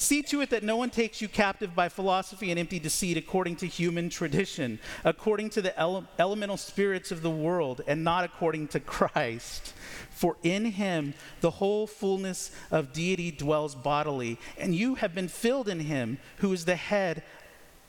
See 0.00 0.22
to 0.22 0.40
it 0.42 0.50
that 0.50 0.62
no 0.62 0.76
one 0.76 0.90
takes 0.90 1.20
you 1.20 1.26
captive 1.26 1.74
by 1.74 1.88
philosophy 1.88 2.52
and 2.52 2.58
empty 2.58 2.78
deceit 2.78 3.16
according 3.16 3.56
to 3.56 3.66
human 3.66 4.10
tradition, 4.10 4.78
according 5.02 5.50
to 5.50 5.60
the 5.60 5.76
ele- 5.76 6.06
elemental 6.20 6.56
spirits 6.56 7.10
of 7.10 7.20
the 7.20 7.30
world, 7.30 7.80
and 7.84 8.04
not 8.04 8.22
according 8.22 8.68
to 8.68 8.78
Christ. 8.78 9.74
For 10.10 10.36
in 10.44 10.66
him 10.66 11.14
the 11.40 11.50
whole 11.50 11.88
fullness 11.88 12.52
of 12.70 12.92
deity 12.92 13.32
dwells 13.32 13.74
bodily, 13.74 14.38
and 14.56 14.72
you 14.72 14.94
have 14.94 15.16
been 15.16 15.26
filled 15.26 15.68
in 15.68 15.80
him 15.80 16.18
who 16.36 16.52
is 16.52 16.64
the 16.64 16.76
head 16.76 17.24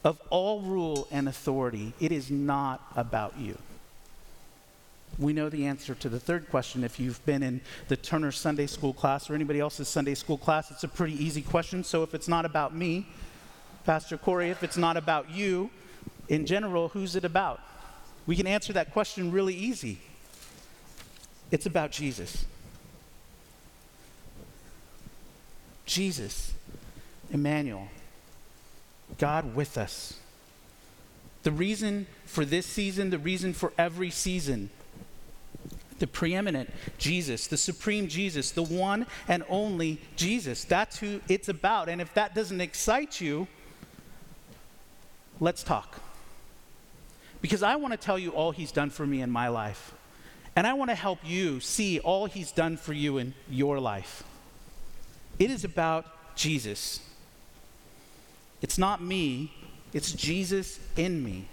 of 0.03 0.19
all 0.31 0.61
rule 0.61 1.07
and 1.11 1.29
authority. 1.29 1.93
It 1.99 2.11
is 2.11 2.31
not 2.31 2.91
about 2.95 3.37
you 3.37 3.55
we 5.19 5.33
know 5.33 5.49
the 5.49 5.65
answer 5.65 5.93
to 5.95 6.07
the 6.07 6.19
third 6.19 6.49
question 6.49 6.83
if 6.83 6.99
you've 6.99 7.23
been 7.25 7.43
in 7.43 7.59
the 7.89 7.97
Turner 7.97 8.31
Sunday 8.31 8.67
School 8.67 8.93
class 8.93 9.29
or 9.29 9.35
anybody 9.35 9.59
else's 9.59 9.89
Sunday 9.89 10.15
School 10.15 10.37
class. 10.37 10.71
It's 10.71 10.85
a 10.85 10.87
pretty 10.87 11.21
easy 11.23 11.41
question. 11.41 11.83
So 11.83 12.03
if 12.03 12.15
it's 12.15 12.29
not 12.29 12.45
about 12.45 12.73
me, 12.73 13.05
Pastor 13.85 14.17
Corey, 14.17 14.49
if 14.49 14.63
it's 14.63 14.77
not 14.77 14.95
about 14.95 15.29
you, 15.29 15.69
in 16.29 16.45
general, 16.45 16.89
who's 16.89 17.15
it 17.17 17.25
about? 17.25 17.59
We 18.25 18.35
can 18.37 18.47
answer 18.47 18.71
that 18.73 18.93
question 18.93 19.31
really 19.31 19.55
easy. 19.55 19.99
It's 21.51 21.65
about 21.65 21.91
Jesus. 21.91 22.45
Jesus, 25.85 26.53
Immanuel, 27.31 27.87
God 29.17 29.55
with 29.55 29.77
us. 29.77 30.13
The 31.43 31.51
reason 31.51 32.05
for 32.25 32.45
this 32.45 32.65
season, 32.65 33.09
the 33.09 33.17
reason 33.17 33.53
for 33.53 33.73
every 33.77 34.11
season 34.11 34.69
the 35.99 36.07
preeminent 36.07 36.69
Jesus, 36.97 37.47
the 37.47 37.57
supreme 37.57 38.07
Jesus, 38.07 38.51
the 38.51 38.63
one 38.63 39.05
and 39.27 39.43
only 39.49 40.01
Jesus. 40.15 40.63
That's 40.63 40.99
who 40.99 41.21
it's 41.27 41.49
about. 41.49 41.89
And 41.89 42.01
if 42.01 42.13
that 42.13 42.33
doesn't 42.33 42.61
excite 42.61 43.21
you, 43.21 43.47
let's 45.39 45.63
talk. 45.63 46.01
Because 47.41 47.63
I 47.63 47.75
want 47.75 47.93
to 47.93 47.97
tell 47.97 48.19
you 48.19 48.31
all 48.31 48.51
he's 48.51 48.71
done 48.71 48.89
for 48.89 49.05
me 49.05 49.21
in 49.21 49.29
my 49.29 49.47
life. 49.47 49.93
And 50.55 50.67
I 50.67 50.73
want 50.73 50.89
to 50.89 50.95
help 50.95 51.19
you 51.23 51.59
see 51.59 51.99
all 51.99 52.25
he's 52.25 52.51
done 52.51 52.75
for 52.75 52.93
you 52.93 53.17
in 53.17 53.33
your 53.49 53.79
life. 53.79 54.23
It 55.37 55.49
is 55.49 55.63
about 55.63 56.35
Jesus. 56.35 56.99
It's 58.61 58.77
not 58.77 59.01
me, 59.01 59.53
it's 59.93 60.11
Jesus 60.11 60.79
in 60.97 61.23
me. 61.23 61.47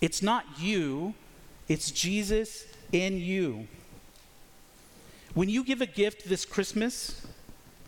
It's 0.00 0.22
not 0.22 0.44
you, 0.58 1.14
it's 1.68 1.90
Jesus 1.90 2.64
in 2.92 3.18
you. 3.18 3.66
When 5.34 5.48
you 5.48 5.64
give 5.64 5.80
a 5.80 5.86
gift 5.86 6.28
this 6.28 6.44
Christmas, 6.44 7.26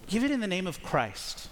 give 0.06 0.24
it 0.24 0.30
in 0.30 0.40
the 0.40 0.46
name 0.46 0.66
of 0.66 0.82
Christ. 0.82 1.48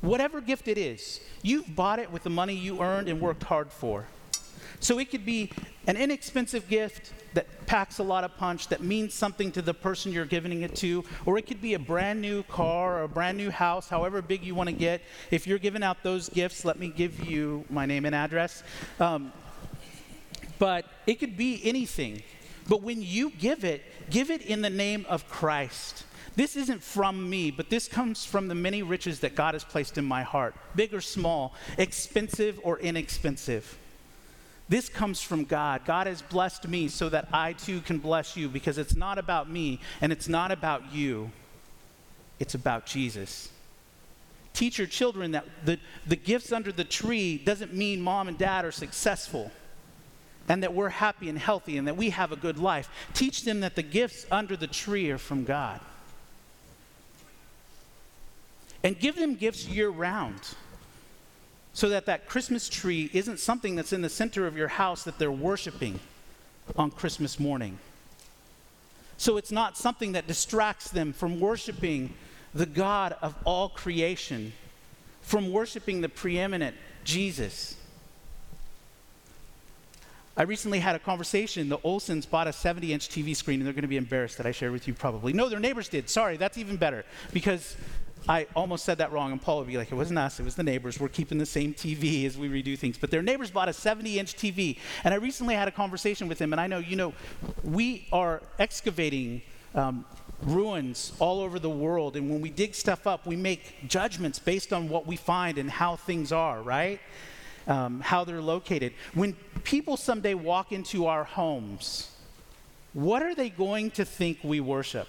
Whatever 0.00 0.40
gift 0.40 0.68
it 0.68 0.78
is, 0.78 1.20
you've 1.42 1.74
bought 1.74 1.98
it 1.98 2.10
with 2.10 2.22
the 2.22 2.30
money 2.30 2.54
you 2.54 2.82
earned 2.82 3.08
and 3.08 3.20
worked 3.20 3.44
hard 3.44 3.70
for. 3.70 4.06
So 4.80 4.98
it 4.98 5.10
could 5.10 5.24
be 5.24 5.50
an 5.86 5.96
inexpensive 5.96 6.68
gift 6.68 7.12
that 7.34 7.66
packs 7.66 7.98
a 7.98 8.02
lot 8.02 8.24
of 8.24 8.36
punch, 8.36 8.68
that 8.68 8.82
means 8.82 9.14
something 9.14 9.50
to 9.52 9.62
the 9.62 9.74
person 9.74 10.12
you're 10.12 10.24
giving 10.24 10.62
it 10.62 10.74
to, 10.76 11.04
or 11.26 11.38
it 11.38 11.46
could 11.46 11.60
be 11.60 11.74
a 11.74 11.78
brand 11.78 12.20
new 12.20 12.42
car 12.44 13.00
or 13.00 13.02
a 13.04 13.08
brand 13.08 13.38
new 13.38 13.50
house, 13.50 13.88
however 13.88 14.22
big 14.22 14.42
you 14.42 14.54
want 14.54 14.68
to 14.68 14.74
get. 14.74 15.02
If 15.30 15.46
you're 15.46 15.58
giving 15.58 15.82
out 15.82 16.02
those 16.02 16.28
gifts, 16.28 16.64
let 16.64 16.78
me 16.78 16.88
give 16.88 17.24
you 17.24 17.64
my 17.70 17.86
name 17.86 18.04
and 18.04 18.14
address. 18.14 18.62
Um, 19.00 19.32
but 20.58 20.84
it 21.06 21.14
could 21.14 21.36
be 21.36 21.60
anything. 21.64 22.22
But 22.68 22.82
when 22.82 23.02
you 23.02 23.30
give 23.30 23.64
it, 23.64 23.82
give 24.10 24.30
it 24.30 24.42
in 24.42 24.62
the 24.62 24.70
name 24.70 25.04
of 25.08 25.28
Christ. 25.28 26.04
This 26.36 26.56
isn't 26.56 26.82
from 26.82 27.28
me, 27.28 27.50
but 27.50 27.70
this 27.70 27.86
comes 27.86 28.24
from 28.24 28.48
the 28.48 28.54
many 28.54 28.82
riches 28.82 29.20
that 29.20 29.34
God 29.34 29.54
has 29.54 29.62
placed 29.62 29.98
in 29.98 30.04
my 30.04 30.22
heart, 30.22 30.54
big 30.74 30.92
or 30.92 31.00
small, 31.00 31.54
expensive 31.78 32.58
or 32.62 32.78
inexpensive. 32.80 33.78
This 34.68 34.88
comes 34.88 35.20
from 35.20 35.44
God. 35.44 35.82
God 35.84 36.06
has 36.06 36.22
blessed 36.22 36.66
me 36.66 36.88
so 36.88 37.08
that 37.10 37.28
I 37.32 37.52
too 37.52 37.82
can 37.82 37.98
bless 37.98 38.36
you 38.36 38.48
because 38.48 38.78
it's 38.78 38.96
not 38.96 39.18
about 39.18 39.48
me 39.48 39.78
and 40.00 40.10
it's 40.10 40.28
not 40.28 40.50
about 40.50 40.92
you, 40.92 41.30
it's 42.40 42.54
about 42.54 42.86
Jesus. 42.86 43.50
Teach 44.54 44.78
your 44.78 44.86
children 44.86 45.32
that 45.32 45.44
the, 45.64 45.78
the 46.06 46.16
gifts 46.16 46.50
under 46.50 46.72
the 46.72 46.84
tree 46.84 47.38
doesn't 47.38 47.74
mean 47.74 48.00
mom 48.00 48.28
and 48.28 48.38
dad 48.38 48.64
are 48.64 48.72
successful 48.72 49.52
and 50.48 50.62
that 50.62 50.74
we're 50.74 50.90
happy 50.90 51.28
and 51.28 51.38
healthy 51.38 51.78
and 51.78 51.86
that 51.88 51.96
we 51.96 52.10
have 52.10 52.32
a 52.32 52.36
good 52.36 52.58
life. 52.58 52.88
Teach 53.14 53.44
them 53.44 53.60
that 53.60 53.76
the 53.76 53.82
gifts 53.82 54.26
under 54.30 54.56
the 54.56 54.66
tree 54.66 55.10
are 55.10 55.18
from 55.18 55.44
God. 55.44 55.80
And 58.82 58.98
give 58.98 59.16
them 59.16 59.34
gifts 59.34 59.66
year 59.66 59.88
round 59.88 60.40
so 61.72 61.88
that 61.88 62.06
that 62.06 62.28
Christmas 62.28 62.68
tree 62.68 63.10
isn't 63.12 63.40
something 63.40 63.74
that's 63.74 63.92
in 63.92 64.02
the 64.02 64.08
center 64.08 64.46
of 64.46 64.56
your 64.56 64.68
house 64.68 65.02
that 65.04 65.18
they're 65.18 65.32
worshiping 65.32 65.98
on 66.76 66.90
Christmas 66.90 67.40
morning. 67.40 67.78
So 69.16 69.36
it's 69.36 69.52
not 69.52 69.76
something 69.76 70.12
that 70.12 70.26
distracts 70.26 70.90
them 70.90 71.12
from 71.12 71.40
worshiping 71.40 72.14
the 72.54 72.66
God 72.66 73.16
of 73.22 73.34
all 73.44 73.68
creation, 73.68 74.52
from 75.22 75.50
worshiping 75.50 76.00
the 76.00 76.08
preeminent 76.08 76.76
Jesus. 77.04 77.76
I 80.36 80.42
recently 80.42 80.80
had 80.80 80.96
a 80.96 80.98
conversation. 80.98 81.68
The 81.68 81.78
Olsons 81.78 82.28
bought 82.28 82.48
a 82.48 82.52
70 82.52 82.92
inch 82.92 83.08
TV 83.08 83.36
screen, 83.36 83.60
and 83.60 83.66
they're 83.66 83.72
going 83.72 83.82
to 83.82 83.88
be 83.88 83.96
embarrassed 83.96 84.36
that 84.38 84.46
I 84.46 84.52
shared 84.52 84.72
with 84.72 84.88
you 84.88 84.94
probably. 84.94 85.32
No, 85.32 85.48
their 85.48 85.60
neighbors 85.60 85.88
did. 85.88 86.10
Sorry, 86.10 86.36
that's 86.36 86.58
even 86.58 86.76
better 86.76 87.04
because 87.32 87.76
I 88.28 88.46
almost 88.56 88.84
said 88.84 88.98
that 88.98 89.12
wrong, 89.12 89.32
and 89.32 89.40
Paul 89.40 89.58
would 89.58 89.68
be 89.68 89.76
like, 89.76 89.92
it 89.92 89.94
wasn't 89.94 90.18
us, 90.18 90.40
it 90.40 90.44
was 90.44 90.54
the 90.54 90.62
neighbors. 90.62 90.98
We're 90.98 91.08
keeping 91.08 91.38
the 91.38 91.46
same 91.46 91.74
TV 91.74 92.26
as 92.26 92.36
we 92.36 92.48
redo 92.48 92.76
things. 92.76 92.98
But 92.98 93.10
their 93.10 93.22
neighbors 93.22 93.50
bought 93.50 93.68
a 93.68 93.72
70 93.72 94.18
inch 94.18 94.34
TV, 94.34 94.78
and 95.04 95.12
I 95.12 95.18
recently 95.18 95.54
had 95.54 95.68
a 95.68 95.72
conversation 95.72 96.26
with 96.26 96.40
him, 96.40 96.52
and 96.52 96.60
I 96.60 96.66
know, 96.66 96.78
you 96.78 96.96
know, 96.96 97.12
we 97.62 98.08
are 98.12 98.42
excavating 98.58 99.42
um, 99.74 100.04
ruins 100.42 101.12
all 101.18 101.40
over 101.40 101.58
the 101.58 101.70
world. 101.70 102.16
And 102.16 102.30
when 102.30 102.40
we 102.40 102.50
dig 102.50 102.74
stuff 102.74 103.06
up, 103.06 103.26
we 103.26 103.36
make 103.36 103.88
judgments 103.88 104.38
based 104.38 104.72
on 104.72 104.88
what 104.88 105.06
we 105.06 105.16
find 105.16 105.58
and 105.58 105.70
how 105.70 105.96
things 105.96 106.32
are, 106.32 106.62
right? 106.62 107.00
Um, 107.66 108.00
how 108.00 108.24
they're 108.24 108.42
located. 108.42 108.92
When 109.14 109.36
people 109.64 109.96
someday 109.96 110.34
walk 110.34 110.72
into 110.72 111.06
our 111.06 111.24
homes, 111.24 112.10
what 112.92 113.22
are 113.22 113.34
they 113.34 113.50
going 113.50 113.90
to 113.92 114.04
think 114.04 114.38
we 114.44 114.60
worship? 114.60 115.08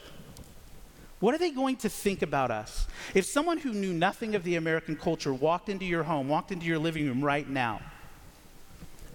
What 1.19 1.35
are 1.35 1.37
they 1.37 1.51
going 1.51 1.77
to 1.77 1.89
think 1.89 2.21
about 2.21 2.51
us? 2.51 2.87
If 3.13 3.25
someone 3.25 3.57
who 3.57 3.73
knew 3.73 3.93
nothing 3.93 4.35
of 4.35 4.43
the 4.43 4.55
American 4.55 4.95
culture 4.95 5.33
walked 5.33 5.69
into 5.69 5.85
your 5.85 6.03
home, 6.03 6.27
walked 6.27 6.51
into 6.51 6.65
your 6.65 6.79
living 6.79 7.07
room 7.07 7.23
right 7.23 7.47
now, 7.47 7.81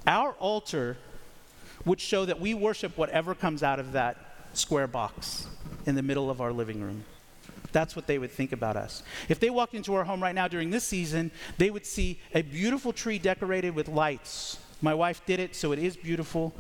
our 0.07 0.33
altar 0.35 0.97
would 1.85 2.01
show 2.01 2.25
that 2.25 2.41
we 2.41 2.55
worship 2.55 2.97
whatever 2.97 3.35
comes 3.35 3.63
out 3.63 3.79
of 3.79 3.93
that 3.93 4.17
square 4.55 4.87
box 4.87 5.47
in 5.87 5.95
the 5.95 6.03
middle 6.03 6.31
of 6.31 6.41
our 6.41 6.53
living 6.53 6.81
room. 6.81 7.05
That's 7.73 7.95
what 7.95 8.07
they 8.07 8.19
would 8.19 8.31
think 8.31 8.53
about 8.53 8.77
us. 8.77 9.03
If 9.29 9.39
they 9.39 9.51
walked 9.51 9.75
into 9.75 9.95
our 9.95 10.05
home 10.05 10.23
right 10.23 10.35
now 10.35 10.49
during 10.49 10.71
this 10.71 10.85
season, 10.85 11.31
they 11.59 11.71
would 11.71 11.87
see 11.87 12.21
a 12.35 12.43
beautiful 12.43 12.93
tree 12.93 13.19
decorated 13.19 13.75
with 13.75 13.89
lights. 13.89 14.59
My 14.81 14.95
wife 14.95 15.23
did 15.27 15.41
it, 15.41 15.55
so 15.55 15.73
it 15.73 15.79
is 15.79 15.97
beautiful. 15.97 16.55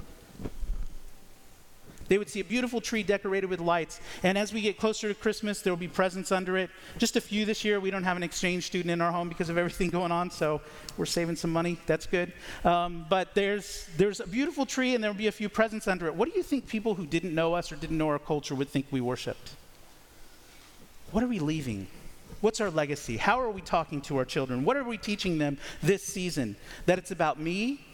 They 2.10 2.18
would 2.18 2.28
see 2.28 2.40
a 2.40 2.44
beautiful 2.44 2.80
tree 2.80 3.04
decorated 3.04 3.48
with 3.48 3.60
lights. 3.60 4.00
And 4.24 4.36
as 4.36 4.52
we 4.52 4.60
get 4.60 4.78
closer 4.78 5.06
to 5.06 5.14
Christmas, 5.14 5.62
there 5.62 5.72
will 5.72 5.78
be 5.78 5.86
presents 5.86 6.32
under 6.32 6.56
it. 6.56 6.68
Just 6.98 7.14
a 7.14 7.20
few 7.20 7.44
this 7.44 7.64
year. 7.64 7.78
We 7.78 7.92
don't 7.92 8.02
have 8.02 8.16
an 8.16 8.24
exchange 8.24 8.66
student 8.66 8.90
in 8.90 9.00
our 9.00 9.12
home 9.12 9.28
because 9.28 9.48
of 9.48 9.56
everything 9.56 9.90
going 9.90 10.10
on, 10.10 10.28
so 10.28 10.60
we're 10.96 11.06
saving 11.06 11.36
some 11.36 11.52
money. 11.52 11.78
That's 11.86 12.06
good. 12.06 12.32
Um, 12.64 13.06
but 13.08 13.32
there's, 13.36 13.88
there's 13.96 14.18
a 14.18 14.26
beautiful 14.26 14.66
tree, 14.66 14.96
and 14.96 15.04
there 15.04 15.12
will 15.12 15.18
be 15.18 15.28
a 15.28 15.32
few 15.32 15.48
presents 15.48 15.86
under 15.86 16.08
it. 16.08 16.14
What 16.16 16.28
do 16.28 16.36
you 16.36 16.42
think 16.42 16.66
people 16.66 16.96
who 16.96 17.06
didn't 17.06 17.32
know 17.32 17.54
us 17.54 17.70
or 17.70 17.76
didn't 17.76 17.96
know 17.96 18.08
our 18.08 18.18
culture 18.18 18.56
would 18.56 18.68
think 18.68 18.86
we 18.90 19.00
worshiped? 19.00 19.52
What 21.12 21.22
are 21.22 21.28
we 21.28 21.38
leaving? 21.38 21.86
What's 22.40 22.60
our 22.60 22.70
legacy? 22.70 23.18
How 23.18 23.40
are 23.40 23.50
we 23.50 23.60
talking 23.60 24.00
to 24.02 24.16
our 24.16 24.24
children? 24.24 24.64
What 24.64 24.76
are 24.76 24.82
we 24.82 24.98
teaching 24.98 25.38
them 25.38 25.58
this 25.80 26.02
season? 26.02 26.56
That 26.86 26.98
it's 26.98 27.12
about 27.12 27.38
me? 27.38 27.84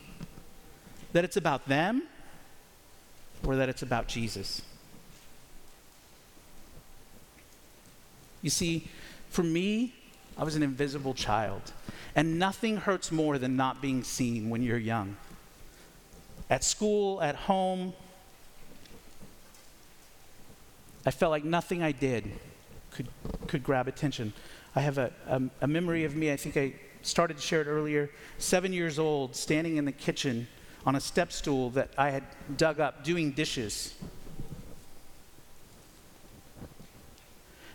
That 1.13 1.25
it's 1.25 1.37
about 1.37 1.69
them? 1.69 2.03
or 3.45 3.57
that 3.57 3.69
it's 3.69 3.83
about 3.83 4.09
Jesus. 4.09 4.63
You 8.43 8.51
see, 8.51 8.89
for 9.29 9.43
me, 9.43 9.95
I 10.39 10.45
was 10.45 10.57
an 10.57 10.63
invisible 10.63 11.15
child, 11.15 11.73
and 12.15 12.39
nothing 12.39 12.77
hurts 12.77 13.11
more 13.11 13.39
than 13.39 13.57
not 13.57 13.83
being 13.83 14.03
seen 14.05 14.51
when 14.51 14.63
you're 14.63 14.79
young. 14.79 15.17
At 16.49 16.63
school, 16.63 17.21
at 17.23 17.35
home, 17.35 17.93
I 21.05 21.11
felt 21.11 21.31
like 21.31 21.45
nothing 21.45 21.83
I 21.83 21.93
did 21.93 22.31
could, 22.93 23.09
could 23.47 23.63
grab 23.63 23.89
attention. 23.89 24.33
I 24.75 24.81
have 24.81 24.99
a, 24.99 25.13
a, 25.27 25.43
a 25.63 25.67
memory 25.67 26.05
of 26.05 26.15
me, 26.15 26.33
I 26.33 26.37
think 26.37 26.57
I 26.57 26.75
started 27.03 27.37
to 27.37 27.43
share 27.43 27.63
it 27.63 27.67
earlier, 27.67 28.11
seven 28.39 28.73
years 28.73 28.99
old, 28.99 29.35
standing 29.35 29.77
in 29.77 29.85
the 29.85 29.93
kitchen 29.93 30.47
on 30.87 30.95
a 30.95 31.01
step 31.01 31.33
stool 31.33 31.71
that 31.71 31.91
I 31.99 32.11
had 32.11 32.23
dug 32.57 32.79
up 32.79 33.03
doing 33.03 33.33
dishes. 33.33 33.93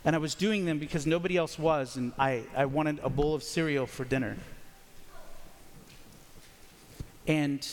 And 0.06 0.15
I 0.15 0.19
was 0.19 0.34
doing 0.34 0.65
them 0.65 0.80
because 0.80 1.06
nobody 1.06 1.38
else 1.38 1.60
was, 1.60 1.97
and 1.97 2.13
I, 2.17 2.43
I 2.56 2.65
wanted 2.65 3.00
a 3.04 3.10
bowl 3.10 3.36
of 3.36 3.43
cereal 3.43 3.86
for 3.86 4.06
dinner. 4.06 4.38
And 7.28 7.67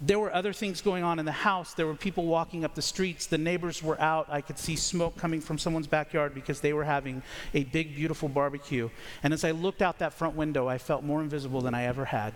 there 0.00 0.18
were 0.18 0.34
other 0.34 0.52
things 0.52 0.80
going 0.80 1.04
on 1.04 1.20
in 1.20 1.24
the 1.24 1.30
house. 1.30 1.74
There 1.74 1.86
were 1.86 1.94
people 1.94 2.24
walking 2.24 2.64
up 2.64 2.74
the 2.74 2.82
streets. 2.82 3.26
The 3.26 3.38
neighbors 3.38 3.80
were 3.82 4.00
out. 4.00 4.26
I 4.28 4.40
could 4.40 4.58
see 4.58 4.74
smoke 4.74 5.16
coming 5.16 5.40
from 5.40 5.58
someone's 5.58 5.86
backyard 5.86 6.34
because 6.34 6.60
they 6.60 6.72
were 6.72 6.82
having 6.82 7.22
a 7.54 7.62
big, 7.64 7.94
beautiful 7.94 8.28
barbecue. 8.28 8.90
And 9.22 9.32
as 9.32 9.44
I 9.44 9.52
looked 9.52 9.82
out 9.82 10.00
that 10.00 10.14
front 10.14 10.34
window, 10.34 10.66
I 10.66 10.78
felt 10.78 11.04
more 11.04 11.20
invisible 11.20 11.60
than 11.60 11.74
I 11.74 11.84
ever 11.84 12.06
had. 12.06 12.32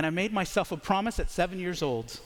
And 0.00 0.06
I 0.06 0.08
made 0.08 0.32
myself 0.32 0.72
a 0.72 0.78
promise 0.78 1.20
at 1.20 1.28
seven 1.28 1.58
years 1.58 1.82
old 1.82 2.20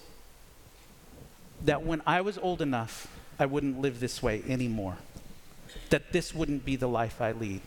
that 1.65 1.83
when 1.83 2.03
I 2.07 2.21
was 2.21 2.39
old 2.39 2.63
enough, 2.63 3.09
I 3.37 3.47
wouldn't 3.47 3.81
live 3.81 3.99
this 3.99 4.23
way 4.23 4.45
anymore. 4.47 4.99
That 5.91 6.13
this 6.13 6.33
wouldn't 6.33 6.65
be 6.65 6.77
the 6.77 6.87
life 6.87 7.21
I 7.21 7.33
lead. 7.33 7.63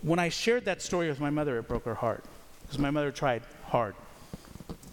When 0.00 0.18
I 0.18 0.30
shared 0.30 0.64
that 0.64 0.80
story 0.80 1.10
with 1.10 1.20
my 1.20 1.28
mother, 1.28 1.58
it 1.58 1.68
broke 1.68 1.84
her 1.84 1.96
heart 1.96 2.24
because 2.62 2.78
my 2.78 2.90
mother 2.90 3.10
tried 3.10 3.42
hard. 3.66 3.96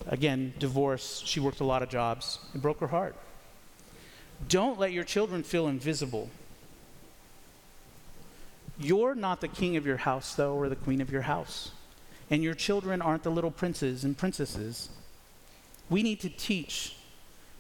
Again, 0.07 0.53
divorce, 0.59 1.23
she 1.25 1.39
worked 1.39 1.61
a 1.61 1.63
lot 1.63 1.81
of 1.81 1.87
jobs. 1.87 2.39
It 2.53 2.61
broke 2.61 2.81
her 2.81 2.87
heart. 2.87 3.15
Don't 4.49 4.77
let 4.77 4.91
your 4.91 5.05
children 5.05 5.43
feel 5.43 5.69
invisible. 5.69 6.29
You're 8.77 9.15
not 9.15 9.39
the 9.39 9.47
king 9.47 9.77
of 9.77 9.85
your 9.85 9.95
house, 9.95 10.35
though, 10.35 10.55
or 10.55 10.67
the 10.67 10.75
queen 10.75 10.99
of 10.99 11.09
your 11.09 11.21
house 11.21 11.71
and 12.29 12.43
your 12.43 12.53
children 12.53 13.01
aren't 13.01 13.23
the 13.23 13.31
little 13.31 13.51
princes 13.51 14.03
and 14.03 14.17
princesses. 14.17 14.89
We 15.89 16.03
need 16.03 16.19
to 16.21 16.29
teach 16.29 16.95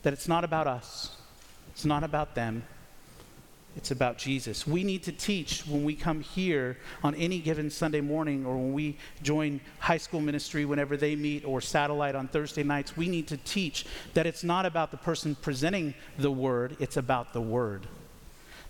that 0.03 0.13
it's 0.13 0.27
not 0.27 0.43
about 0.43 0.67
us, 0.67 1.15
it's 1.71 1.85
not 1.85 2.03
about 2.03 2.35
them, 2.35 2.63
it's 3.75 3.91
about 3.91 4.17
Jesus. 4.17 4.67
We 4.67 4.83
need 4.83 5.03
to 5.03 5.11
teach 5.11 5.65
when 5.65 5.83
we 5.83 5.95
come 5.95 6.21
here 6.21 6.77
on 7.03 7.15
any 7.15 7.39
given 7.39 7.69
Sunday 7.69 8.01
morning 8.01 8.45
or 8.45 8.55
when 8.55 8.73
we 8.73 8.97
join 9.21 9.61
high 9.79 9.97
school 9.97 10.21
ministry 10.21 10.65
whenever 10.65 10.97
they 10.97 11.15
meet 11.15 11.45
or 11.45 11.61
satellite 11.61 12.15
on 12.15 12.27
Thursday 12.27 12.63
nights. 12.63 12.97
We 12.97 13.07
need 13.07 13.27
to 13.27 13.37
teach 13.37 13.85
that 14.15 14.25
it's 14.25 14.43
not 14.43 14.65
about 14.65 14.91
the 14.91 14.97
person 14.97 15.35
presenting 15.35 15.93
the 16.17 16.31
word, 16.31 16.77
it's 16.79 16.97
about 16.97 17.33
the 17.33 17.41
word. 17.41 17.87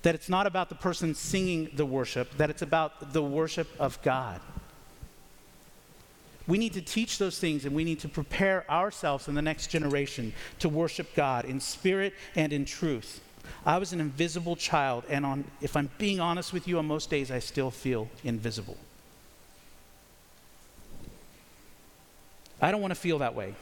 That 0.04 0.16
it's 0.16 0.30
not 0.30 0.48
about 0.48 0.70
the 0.70 0.76
person 0.76 1.16
singing 1.16 1.70
the 1.74 1.86
worship, 1.86 2.38
that 2.38 2.50
it's 2.50 2.62
about 2.62 3.14
the 3.14 3.24
worship 3.24 3.68
of 3.80 4.02
God. 4.02 4.42
We 6.50 6.58
need 6.58 6.74
to 6.74 6.82
teach 6.82 7.20
those 7.20 7.38
things 7.38 7.66
and 7.66 7.76
we 7.76 7.84
need 7.84 8.00
to 8.00 8.10
prepare 8.10 8.70
ourselves 8.72 9.28
and 9.28 9.38
the 9.38 9.42
next 9.42 9.68
generation 9.68 10.34
to 10.58 10.68
worship 10.68 11.14
God 11.14 11.46
in 11.46 11.60
spirit 11.60 12.16
and 12.36 12.52
in 12.52 12.66
truth. 12.66 13.22
I 13.68 13.78
was 13.78 13.94
an 13.94 14.02
invisible 14.02 14.56
child, 14.56 15.04
and 15.10 15.26
on, 15.26 15.44
if 15.62 15.78
I'm 15.78 15.92
being 16.00 16.20
honest 16.20 16.52
with 16.52 16.68
you, 16.68 16.80
on 16.80 16.88
most 16.88 17.12
days 17.12 17.30
I 17.30 17.38
still 17.38 17.70
feel 17.70 18.10
invisible. 18.24 18.78
I 22.60 22.72
don't 22.72 22.82
want 22.82 22.92
to 22.92 23.00
feel 23.00 23.20
that 23.20 23.36
way. 23.36 23.54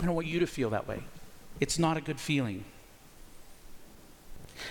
I 0.00 0.06
don't 0.06 0.14
want 0.14 0.28
you 0.28 0.38
to 0.38 0.46
feel 0.46 0.70
that 0.70 0.86
way. 0.86 1.02
It's 1.58 1.80
not 1.80 1.96
a 1.96 2.00
good 2.00 2.20
feeling. 2.20 2.64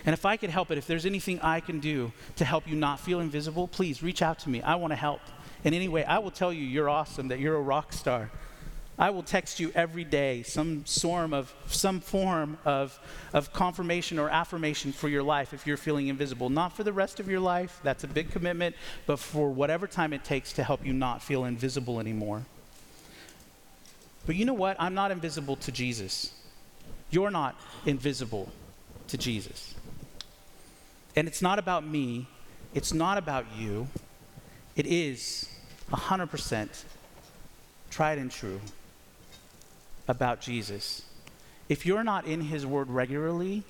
And 0.05 0.13
if 0.13 0.25
I 0.25 0.37
could 0.37 0.49
help 0.49 0.71
it, 0.71 0.77
if 0.77 0.87
there's 0.87 1.05
anything 1.05 1.41
I 1.41 1.59
can 1.59 1.79
do 1.79 2.13
to 2.37 2.45
help 2.45 2.67
you 2.67 2.75
not 2.75 3.01
feel 3.01 3.19
invisible, 3.19 3.67
please 3.67 4.01
reach 4.01 4.21
out 4.21 4.39
to 4.39 4.49
me. 4.49 4.61
I 4.61 4.75
want 4.75 4.91
to 4.91 4.95
help 4.95 5.19
in 5.63 5.73
any 5.73 5.87
way, 5.87 6.03
I 6.05 6.19
will 6.19 6.31
tell 6.31 6.53
you 6.53 6.63
you're 6.63 6.89
awesome, 6.89 7.27
that 7.29 7.39
you're 7.39 7.55
a 7.55 7.61
rock 7.61 7.93
star. 7.93 8.29
I 8.97 9.11
will 9.11 9.23
text 9.23 9.61
you 9.61 9.71
every 9.75 10.03
day 10.03 10.43
some 10.43 10.83
form 10.83 11.33
of 11.33 11.53
some 11.67 12.01
form 12.01 12.57
of, 12.65 12.99
of 13.31 13.53
confirmation 13.53 14.19
or 14.19 14.29
affirmation 14.29 14.91
for 14.91 15.07
your 15.07 15.23
life 15.23 15.53
if 15.53 15.65
you're 15.65 15.77
feeling 15.77 16.07
invisible. 16.07 16.49
Not 16.49 16.75
for 16.75 16.83
the 16.83 16.91
rest 16.91 17.21
of 17.21 17.29
your 17.29 17.39
life, 17.39 17.79
that's 17.81 18.03
a 18.03 18.07
big 18.07 18.29
commitment, 18.29 18.75
but 19.05 19.17
for 19.17 19.49
whatever 19.49 19.87
time 19.87 20.11
it 20.11 20.25
takes 20.25 20.51
to 20.53 20.63
help 20.63 20.85
you 20.85 20.91
not 20.91 21.23
feel 21.23 21.45
invisible 21.45 22.01
anymore. 22.01 22.43
But 24.25 24.35
you 24.35 24.43
know 24.43 24.53
what? 24.53 24.75
I'm 24.79 24.93
not 24.93 25.11
invisible 25.11 25.55
to 25.57 25.71
Jesus. 25.71 26.33
You're 27.09 27.31
not 27.31 27.55
invisible 27.85 28.51
to 29.07 29.17
Jesus. 29.17 29.75
And 31.15 31.25
it's 31.25 31.41
not 31.41 31.57
about 31.57 31.87
me, 31.87 32.27
it's 32.73 32.93
not 32.93 33.17
about 33.17 33.45
you. 33.57 33.87
It 34.79 34.85
is 34.85 35.49
100% 35.91 36.83
tried 37.89 38.17
and 38.17 38.31
true 38.31 38.61
about 40.07 40.39
Jesus. 40.39 41.01
If 41.67 41.85
you're 41.85 42.05
not 42.05 42.25
in 42.25 42.39
his 42.39 42.65
word 42.65 42.89
regularly, 42.89 43.63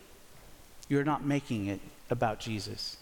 you're 0.88 1.04
not 1.04 1.26
making 1.26 1.66
it 1.66 1.80
about 2.12 2.40
Jesus. 2.40 2.98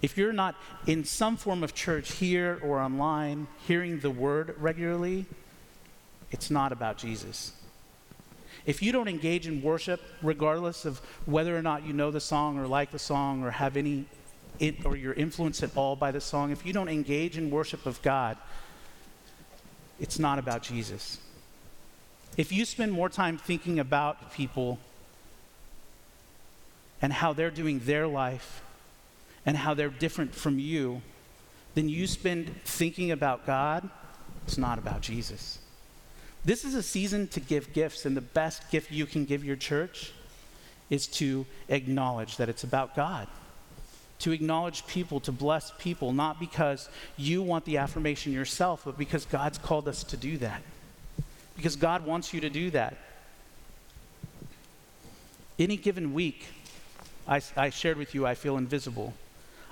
If 0.00 0.16
you're 0.16 0.32
not 0.32 0.54
in 0.86 1.04
some 1.04 1.36
form 1.36 1.62
of 1.62 1.74
church 1.74 2.12
here 2.12 2.58
or 2.62 2.80
online 2.80 3.48
hearing 3.66 4.00
the 4.00 4.08
word 4.08 4.54
regularly, 4.56 5.26
it's 6.30 6.50
not 6.50 6.72
about 6.72 6.96
Jesus. 6.96 7.52
If 8.64 8.80
you 8.80 8.92
don't 8.92 9.08
engage 9.08 9.46
in 9.46 9.60
worship, 9.60 10.00
regardless 10.22 10.86
of 10.86 11.02
whether 11.26 11.54
or 11.54 11.60
not 11.60 11.84
you 11.84 11.92
know 11.92 12.10
the 12.10 12.18
song 12.18 12.58
or 12.58 12.66
like 12.66 12.92
the 12.92 12.98
song 12.98 13.42
or 13.44 13.50
have 13.50 13.76
any 13.76 14.06
it, 14.58 14.84
or 14.84 14.96
you're 14.96 15.14
influenced 15.14 15.62
at 15.62 15.76
all 15.76 15.96
by 15.96 16.10
the 16.10 16.20
song, 16.20 16.50
if 16.50 16.64
you 16.64 16.72
don't 16.72 16.88
engage 16.88 17.36
in 17.38 17.50
worship 17.50 17.86
of 17.86 18.00
God, 18.02 18.36
it's 20.00 20.18
not 20.18 20.38
about 20.38 20.62
Jesus. 20.62 21.18
If 22.36 22.52
you 22.52 22.64
spend 22.64 22.92
more 22.92 23.08
time 23.08 23.38
thinking 23.38 23.78
about 23.78 24.32
people 24.32 24.78
and 27.00 27.12
how 27.12 27.32
they're 27.32 27.50
doing 27.50 27.80
their 27.80 28.06
life 28.06 28.62
and 29.44 29.56
how 29.56 29.74
they're 29.74 29.88
different 29.88 30.34
from 30.34 30.58
you, 30.58 31.00
then 31.74 31.88
you 31.88 32.06
spend 32.06 32.54
thinking 32.64 33.10
about 33.10 33.46
God, 33.46 33.88
it's 34.46 34.58
not 34.58 34.78
about 34.78 35.00
Jesus. 35.00 35.58
This 36.44 36.64
is 36.64 36.74
a 36.74 36.82
season 36.82 37.26
to 37.28 37.40
give 37.40 37.72
gifts, 37.72 38.06
and 38.06 38.16
the 38.16 38.20
best 38.20 38.70
gift 38.70 38.92
you 38.92 39.06
can 39.06 39.24
give 39.24 39.44
your 39.44 39.56
church 39.56 40.12
is 40.90 41.06
to 41.08 41.44
acknowledge 41.68 42.36
that 42.36 42.48
it's 42.48 42.64
about 42.64 42.94
God. 42.94 43.26
To 44.20 44.32
acknowledge 44.32 44.86
people, 44.86 45.20
to 45.20 45.32
bless 45.32 45.72
people, 45.78 46.12
not 46.12 46.40
because 46.40 46.88
you 47.16 47.42
want 47.42 47.64
the 47.64 47.76
affirmation 47.76 48.32
yourself, 48.32 48.82
but 48.84 48.96
because 48.96 49.26
God's 49.26 49.58
called 49.58 49.88
us 49.88 50.02
to 50.04 50.16
do 50.16 50.38
that. 50.38 50.62
Because 51.56 51.76
God 51.76 52.06
wants 52.06 52.32
you 52.32 52.40
to 52.40 52.50
do 52.50 52.70
that. 52.70 52.96
Any 55.58 55.76
given 55.76 56.12
week, 56.14 56.46
I, 57.28 57.40
I 57.56 57.70
shared 57.70 57.96
with 57.96 58.14
you, 58.14 58.26
I 58.26 58.34
feel 58.34 58.56
invisible. 58.56 59.14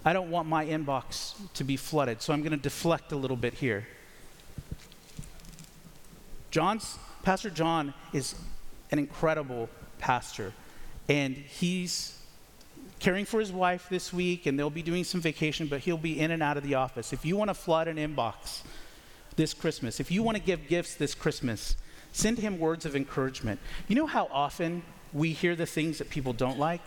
I 0.04 0.12
don't 0.12 0.30
want 0.30 0.48
my 0.48 0.66
inbox 0.66 1.35
to 1.54 1.64
be 1.64 1.76
flooded, 1.76 2.20
so 2.20 2.33
I'm 2.33 2.40
going 2.40 2.52
to 2.52 2.59
deflect 2.59 3.12
a 3.12 3.16
little 3.16 3.37
bit 3.37 3.54
here. 3.54 3.87
John's, 6.50 6.98
Pastor 7.22 7.50
John 7.50 7.94
is 8.12 8.35
an 8.90 8.98
incredible 8.98 9.68
pastor, 9.98 10.52
and 11.09 11.35
he's 11.35 12.18
caring 12.98 13.24
for 13.24 13.40
his 13.40 13.52
wife 13.52 13.87
this 13.90 14.12
week, 14.12 14.46
and 14.46 14.59
they'll 14.59 14.70
be 14.70 14.83
doing 14.83 15.04
some 15.04 15.20
vacation, 15.20 15.66
but 15.66 15.80
he'll 15.80 15.96
be 15.96 16.18
in 16.18 16.30
and 16.30 16.42
out 16.42 16.57
of 16.57 16.62
the 16.62 16.74
office. 16.74 17.12
If 17.12 17.24
you 17.24 17.37
want 17.37 17.48
to 17.48 17.54
flood 17.54 17.88
an 17.88 17.96
inbox 17.96 18.62
this 19.37 19.52
Christmas, 19.52 20.00
if 20.00 20.11
you 20.11 20.22
want 20.22 20.37
to 20.37 20.42
give 20.42 20.68
gifts 20.68 20.94
this 20.94 21.14
Christmas, 21.14 21.76
send 22.12 22.38
him 22.38 22.59
words 22.59 22.87
of 22.87 22.94
encouragement. 22.96 23.61
You 23.88 23.96
know 23.96 24.07
how 24.07 24.28
often 24.33 24.83
we 25.12 25.33
hear 25.33 25.57
the 25.57 25.66
things 25.66 25.98
that 25.98 26.11
people 26.11 26.33
don't 26.33 26.59
like? 26.59 26.83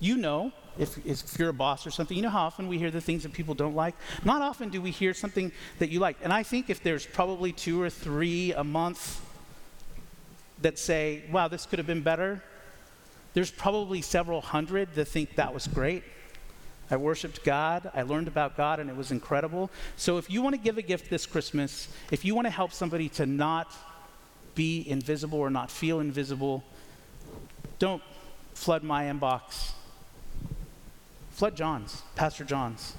You 0.00 0.16
know, 0.16 0.52
if, 0.78 1.04
if 1.06 1.38
you're 1.38 1.48
a 1.48 1.54
boss 1.54 1.86
or 1.86 1.90
something, 1.90 2.16
you 2.16 2.22
know 2.22 2.30
how 2.30 2.44
often 2.44 2.68
we 2.68 2.78
hear 2.78 2.90
the 2.90 3.00
things 3.00 3.22
that 3.22 3.32
people 3.32 3.54
don't 3.54 3.74
like? 3.74 3.94
Not 4.24 4.42
often 4.42 4.68
do 4.68 4.80
we 4.80 4.90
hear 4.90 5.14
something 5.14 5.50
that 5.78 5.90
you 5.90 5.98
like. 5.98 6.16
And 6.22 6.32
I 6.32 6.42
think 6.42 6.70
if 6.70 6.82
there's 6.82 7.06
probably 7.06 7.52
two 7.52 7.80
or 7.80 7.90
three 7.90 8.52
a 8.52 8.64
month 8.64 9.20
that 10.60 10.78
say, 10.78 11.22
wow, 11.30 11.48
this 11.48 11.66
could 11.66 11.78
have 11.78 11.86
been 11.86 12.02
better, 12.02 12.42
there's 13.38 13.52
probably 13.52 14.02
several 14.02 14.40
hundred 14.40 14.92
that 14.96 15.04
think 15.04 15.36
that 15.36 15.54
was 15.54 15.68
great. 15.68 16.02
I 16.90 16.96
worshiped 16.96 17.44
God. 17.44 17.88
I 17.94 18.02
learned 18.02 18.26
about 18.26 18.56
God, 18.56 18.80
and 18.80 18.90
it 18.90 18.96
was 18.96 19.12
incredible. 19.12 19.70
So, 19.96 20.18
if 20.18 20.28
you 20.28 20.42
want 20.42 20.56
to 20.56 20.60
give 20.60 20.76
a 20.76 20.82
gift 20.82 21.08
this 21.08 21.24
Christmas, 21.24 21.86
if 22.10 22.24
you 22.24 22.34
want 22.34 22.46
to 22.46 22.50
help 22.50 22.72
somebody 22.72 23.08
to 23.10 23.26
not 23.26 23.72
be 24.56 24.84
invisible 24.90 25.38
or 25.38 25.50
not 25.50 25.70
feel 25.70 26.00
invisible, 26.00 26.64
don't 27.78 28.02
flood 28.54 28.82
my 28.82 29.04
inbox 29.04 29.70
Flood 31.30 31.54
John's, 31.54 32.02
Pastor 32.16 32.42
John's. 32.42 32.94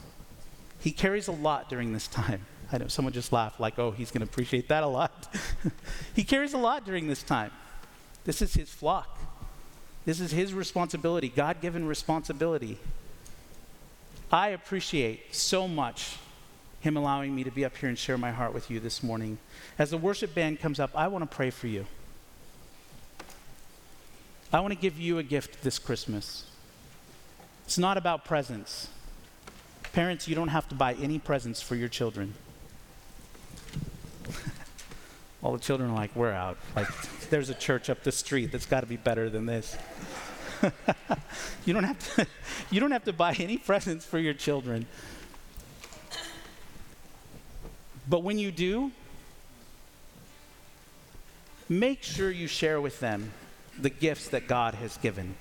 He 0.80 0.93
carries 0.93 1.28
a 1.28 1.34
lot 1.34 1.67
during 1.67 1.91
this 1.91 2.08
time. 2.08 2.45
I 2.71 2.78
know 2.78 2.88
someone 2.88 3.12
just 3.12 3.34
laughed, 3.34 3.60
like, 3.60 3.78
oh, 3.78 3.91
he's 3.91 4.10
going 4.10 4.25
to 4.25 4.32
appreciate 4.32 4.69
that 4.69 4.84
a 4.84 4.88
lot. 4.88 5.28
he 6.15 6.23
carries 6.23 6.54
a 6.54 6.58
lot 6.58 6.86
during 6.86 7.10
this 7.10 7.23
time. 7.23 7.52
This 8.23 8.41
is 8.41 8.54
his 8.54 8.69
flock. 8.69 9.19
This 10.10 10.22
is 10.22 10.32
his 10.32 10.56
responsibility, 10.56 11.30
God 11.30 11.62
given 11.62 11.86
responsibility. 11.86 12.80
I 14.32 14.48
appreciate 14.48 15.36
so 15.36 15.67
much 15.67 16.17
him 16.80 16.98
allowing 16.98 17.36
me 17.36 17.43
to 17.43 17.52
be 17.52 17.63
up 17.63 17.78
here 17.78 17.89
and 17.89 17.95
share 17.95 18.17
my 18.17 18.32
heart 18.32 18.52
with 18.52 18.72
you 18.72 18.80
this 18.80 19.04
morning. 19.04 19.38
As 19.78 19.91
the 19.91 20.00
worship 20.00 20.34
band 20.34 20.62
comes 20.62 20.80
up, 20.80 20.89
I 20.95 21.08
want 21.10 21.30
to 21.30 21.36
pray 21.36 21.52
for 21.52 21.67
you. 21.67 21.86
I 24.52 24.62
want 24.62 24.74
to 24.74 24.80
give 24.80 25.00
you 25.00 25.19
a 25.19 25.24
gift 25.24 25.62
this 25.62 25.78
Christmas. 25.78 26.48
It's 27.65 27.78
not 27.78 27.95
about 27.95 28.26
presents. 28.26 28.88
Parents, 29.93 30.28
you 30.28 30.34
don't 30.34 30.48
have 30.48 30.67
to 30.69 30.76
buy 30.76 30.95
any 30.95 31.19
presents 31.19 31.62
for 31.62 31.76
your 31.76 31.88
children. 31.88 32.34
All 35.41 35.54
the 35.54 35.60
children 35.60 35.91
are 35.91 35.95
like, 35.95 36.15
we're 36.15 36.32
out. 36.32 36.58
Like, 36.75 36.88
there's 37.30 37.49
a 37.49 37.54
church 37.54 37.89
up 37.89 38.04
the 38.04 38.12
street 38.12 38.52
that's 38.52 38.65
got 38.65 38.82
to 38.82 38.88
be 38.88 38.97
better 38.97 39.30
than 39.30 39.45
this. 39.45 39.78
you, 41.65 41.73
don't 41.73 41.86
have 41.86 42.15
to, 42.15 42.28
you 42.71 42.80
don't 42.80 42.91
have 42.91 43.06
to 43.06 43.13
buy 43.13 43.34
any 43.39 43.58
presents 43.58 44.06
for 44.06 44.19
your 44.19 44.34
children. 44.34 44.86
But 48.10 48.23
when 48.23 48.38
you 48.38 48.52
do, 48.52 48.91
make 51.69 52.04
sure 52.04 52.32
you 52.32 52.47
share 52.47 52.82
with 52.82 52.99
them 52.99 53.32
the 53.80 53.89
gifts 53.89 54.28
that 54.30 54.47
God 54.47 54.73
has 54.75 54.97
given 54.97 55.36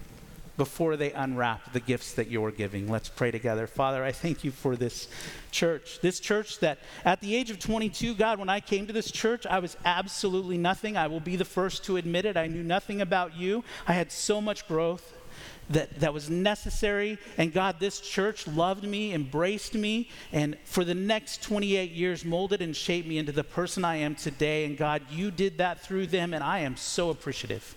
before 0.58 0.96
they 0.96 1.12
unwrap 1.12 1.72
the 1.72 1.80
gifts 1.80 2.12
that 2.14 2.28
you're 2.28 2.50
giving. 2.50 2.90
Let's 2.90 3.08
pray 3.08 3.30
together. 3.30 3.66
Father, 3.66 4.04
I 4.04 4.12
thank 4.12 4.44
you 4.44 4.50
for 4.50 4.76
this 4.76 5.08
church. 5.50 6.00
This 6.02 6.20
church 6.20 6.58
that 6.58 6.80
at 7.04 7.22
the 7.22 7.34
age 7.34 7.50
of 7.50 7.58
22, 7.58 8.14
God, 8.14 8.38
when 8.38 8.50
I 8.50 8.60
came 8.60 8.86
to 8.88 8.92
this 8.92 9.10
church, 9.10 9.46
I 9.46 9.60
was 9.60 9.76
absolutely 9.86 10.58
nothing. 10.58 10.96
I 10.96 11.06
will 11.06 11.20
be 11.20 11.36
the 11.36 11.44
first 11.46 11.84
to 11.84 11.96
admit 11.96 12.26
it. 12.26 12.36
I 12.36 12.48
knew 12.48 12.62
nothing 12.62 13.00
about 13.00 13.36
you. 13.36 13.64
I 13.86 13.94
had 13.94 14.12
so 14.12 14.40
much 14.40 14.68
growth 14.68 15.14
that, 15.70 16.00
that 16.00 16.12
was 16.12 16.28
necessary. 16.28 17.18
And 17.36 17.52
God, 17.52 17.78
this 17.78 18.00
church 18.00 18.48
loved 18.48 18.84
me, 18.84 19.14
embraced 19.14 19.74
me, 19.74 20.08
and 20.32 20.56
for 20.64 20.84
the 20.84 20.94
next 20.94 21.42
28 21.42 21.92
years 21.92 22.24
molded 22.24 22.62
and 22.62 22.74
shaped 22.74 23.06
me 23.06 23.18
into 23.18 23.32
the 23.32 23.44
person 23.44 23.84
I 23.84 23.96
am 23.96 24.16
today. 24.16 24.64
And 24.64 24.76
God, 24.76 25.02
you 25.10 25.30
did 25.30 25.58
that 25.58 25.80
through 25.80 26.08
them, 26.08 26.34
and 26.34 26.42
I 26.42 26.60
am 26.60 26.76
so 26.76 27.10
appreciative. 27.10 27.76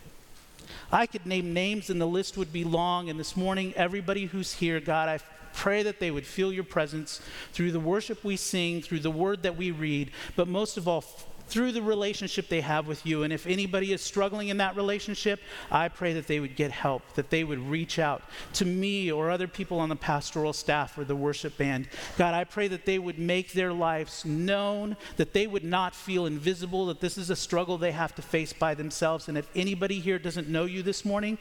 I 0.91 1.05
could 1.05 1.25
name 1.25 1.53
names 1.53 1.89
and 1.89 1.99
the 1.99 2.05
list 2.05 2.37
would 2.37 2.53
be 2.53 2.63
long. 2.63 3.09
And 3.09 3.19
this 3.19 3.35
morning, 3.35 3.73
everybody 3.75 4.25
who's 4.25 4.53
here, 4.53 4.79
God, 4.79 5.09
I 5.09 5.19
pray 5.53 5.83
that 5.83 5.99
they 5.99 6.11
would 6.11 6.25
feel 6.25 6.51
your 6.51 6.63
presence 6.63 7.21
through 7.53 7.71
the 7.71 7.79
worship 7.79 8.23
we 8.23 8.37
sing, 8.37 8.81
through 8.81 8.99
the 8.99 9.11
word 9.11 9.43
that 9.43 9.57
we 9.57 9.71
read, 9.71 10.11
but 10.35 10.47
most 10.47 10.77
of 10.77 10.87
all, 10.87 11.03
through 11.51 11.73
the 11.73 11.81
relationship 11.81 12.47
they 12.47 12.61
have 12.61 12.87
with 12.87 13.05
you. 13.05 13.23
And 13.23 13.33
if 13.33 13.45
anybody 13.45 13.91
is 13.91 14.01
struggling 14.01 14.47
in 14.47 14.57
that 14.57 14.77
relationship, 14.77 15.41
I 15.69 15.89
pray 15.89 16.13
that 16.13 16.25
they 16.25 16.39
would 16.39 16.55
get 16.55 16.71
help, 16.71 17.01
that 17.15 17.29
they 17.29 17.43
would 17.43 17.59
reach 17.59 17.99
out 17.99 18.23
to 18.53 18.65
me 18.65 19.11
or 19.11 19.29
other 19.29 19.47
people 19.47 19.77
on 19.79 19.89
the 19.89 19.95
pastoral 19.97 20.53
staff 20.53 20.97
or 20.97 21.03
the 21.03 21.15
worship 21.15 21.57
band. 21.57 21.89
God, 22.17 22.33
I 22.33 22.45
pray 22.45 22.69
that 22.69 22.85
they 22.85 22.99
would 22.99 23.19
make 23.19 23.51
their 23.51 23.73
lives 23.73 24.23
known, 24.23 24.95
that 25.17 25.33
they 25.33 25.45
would 25.45 25.65
not 25.65 25.93
feel 25.93 26.25
invisible, 26.25 26.85
that 26.85 27.01
this 27.01 27.17
is 27.17 27.29
a 27.29 27.35
struggle 27.35 27.77
they 27.77 27.91
have 27.91 28.15
to 28.15 28.21
face 28.21 28.53
by 28.53 28.73
themselves. 28.73 29.27
And 29.27 29.37
if 29.37 29.49
anybody 29.53 29.99
here 29.99 30.19
doesn't 30.19 30.47
know 30.47 30.63
you 30.63 30.81
this 30.81 31.03
morning, 31.03 31.37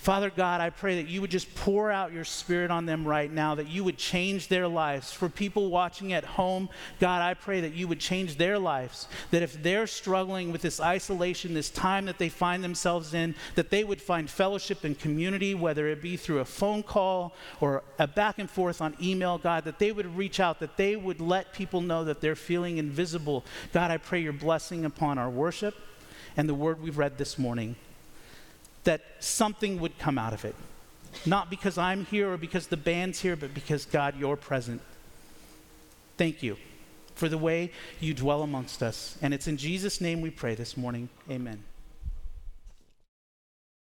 Father 0.00 0.30
God, 0.34 0.62
I 0.62 0.70
pray 0.70 1.02
that 1.02 1.10
you 1.10 1.20
would 1.20 1.30
just 1.30 1.54
pour 1.54 1.92
out 1.92 2.10
your 2.10 2.24
spirit 2.24 2.70
on 2.70 2.86
them 2.86 3.06
right 3.06 3.30
now, 3.30 3.54
that 3.56 3.68
you 3.68 3.84
would 3.84 3.98
change 3.98 4.48
their 4.48 4.66
lives. 4.66 5.12
For 5.12 5.28
people 5.28 5.68
watching 5.68 6.14
at 6.14 6.24
home, 6.24 6.70
God, 7.00 7.20
I 7.20 7.34
pray 7.34 7.60
that 7.60 7.74
you 7.74 7.86
would 7.86 8.00
change 8.00 8.38
their 8.38 8.58
lives. 8.58 9.08
That 9.30 9.42
if 9.42 9.62
they're 9.62 9.86
struggling 9.86 10.52
with 10.52 10.62
this 10.62 10.80
isolation, 10.80 11.52
this 11.52 11.68
time 11.68 12.06
that 12.06 12.16
they 12.16 12.30
find 12.30 12.64
themselves 12.64 13.12
in, 13.12 13.34
that 13.56 13.68
they 13.68 13.84
would 13.84 14.00
find 14.00 14.30
fellowship 14.30 14.84
and 14.84 14.98
community, 14.98 15.54
whether 15.54 15.86
it 15.86 16.00
be 16.00 16.16
through 16.16 16.38
a 16.38 16.46
phone 16.46 16.82
call 16.82 17.34
or 17.60 17.82
a 17.98 18.06
back 18.06 18.38
and 18.38 18.48
forth 18.48 18.80
on 18.80 18.96
email, 19.02 19.36
God, 19.36 19.64
that 19.64 19.78
they 19.78 19.92
would 19.92 20.16
reach 20.16 20.40
out, 20.40 20.60
that 20.60 20.78
they 20.78 20.96
would 20.96 21.20
let 21.20 21.52
people 21.52 21.82
know 21.82 22.04
that 22.04 22.22
they're 22.22 22.34
feeling 22.34 22.78
invisible. 22.78 23.44
God, 23.74 23.90
I 23.90 23.98
pray 23.98 24.22
your 24.22 24.32
blessing 24.32 24.86
upon 24.86 25.18
our 25.18 25.28
worship 25.28 25.74
and 26.38 26.48
the 26.48 26.54
word 26.54 26.80
we've 26.80 26.96
read 26.96 27.18
this 27.18 27.38
morning 27.38 27.76
that 28.84 29.02
something 29.18 29.80
would 29.80 29.98
come 29.98 30.18
out 30.18 30.32
of 30.32 30.44
it. 30.44 30.54
Not 31.26 31.50
because 31.50 31.76
I'm 31.76 32.06
here 32.06 32.32
or 32.32 32.36
because 32.36 32.68
the 32.68 32.76
band's 32.76 33.20
here, 33.20 33.36
but 33.36 33.52
because, 33.52 33.84
God, 33.84 34.18
you're 34.18 34.36
present. 34.36 34.80
Thank 36.16 36.42
you 36.42 36.56
for 37.14 37.28
the 37.28 37.38
way 37.38 37.72
you 38.00 38.14
dwell 38.14 38.42
amongst 38.42 38.82
us. 38.82 39.18
And 39.20 39.34
it's 39.34 39.46
in 39.46 39.56
Jesus' 39.56 40.00
name 40.00 40.20
we 40.20 40.30
pray 40.30 40.54
this 40.54 40.76
morning. 40.76 41.08
Amen. 41.30 41.62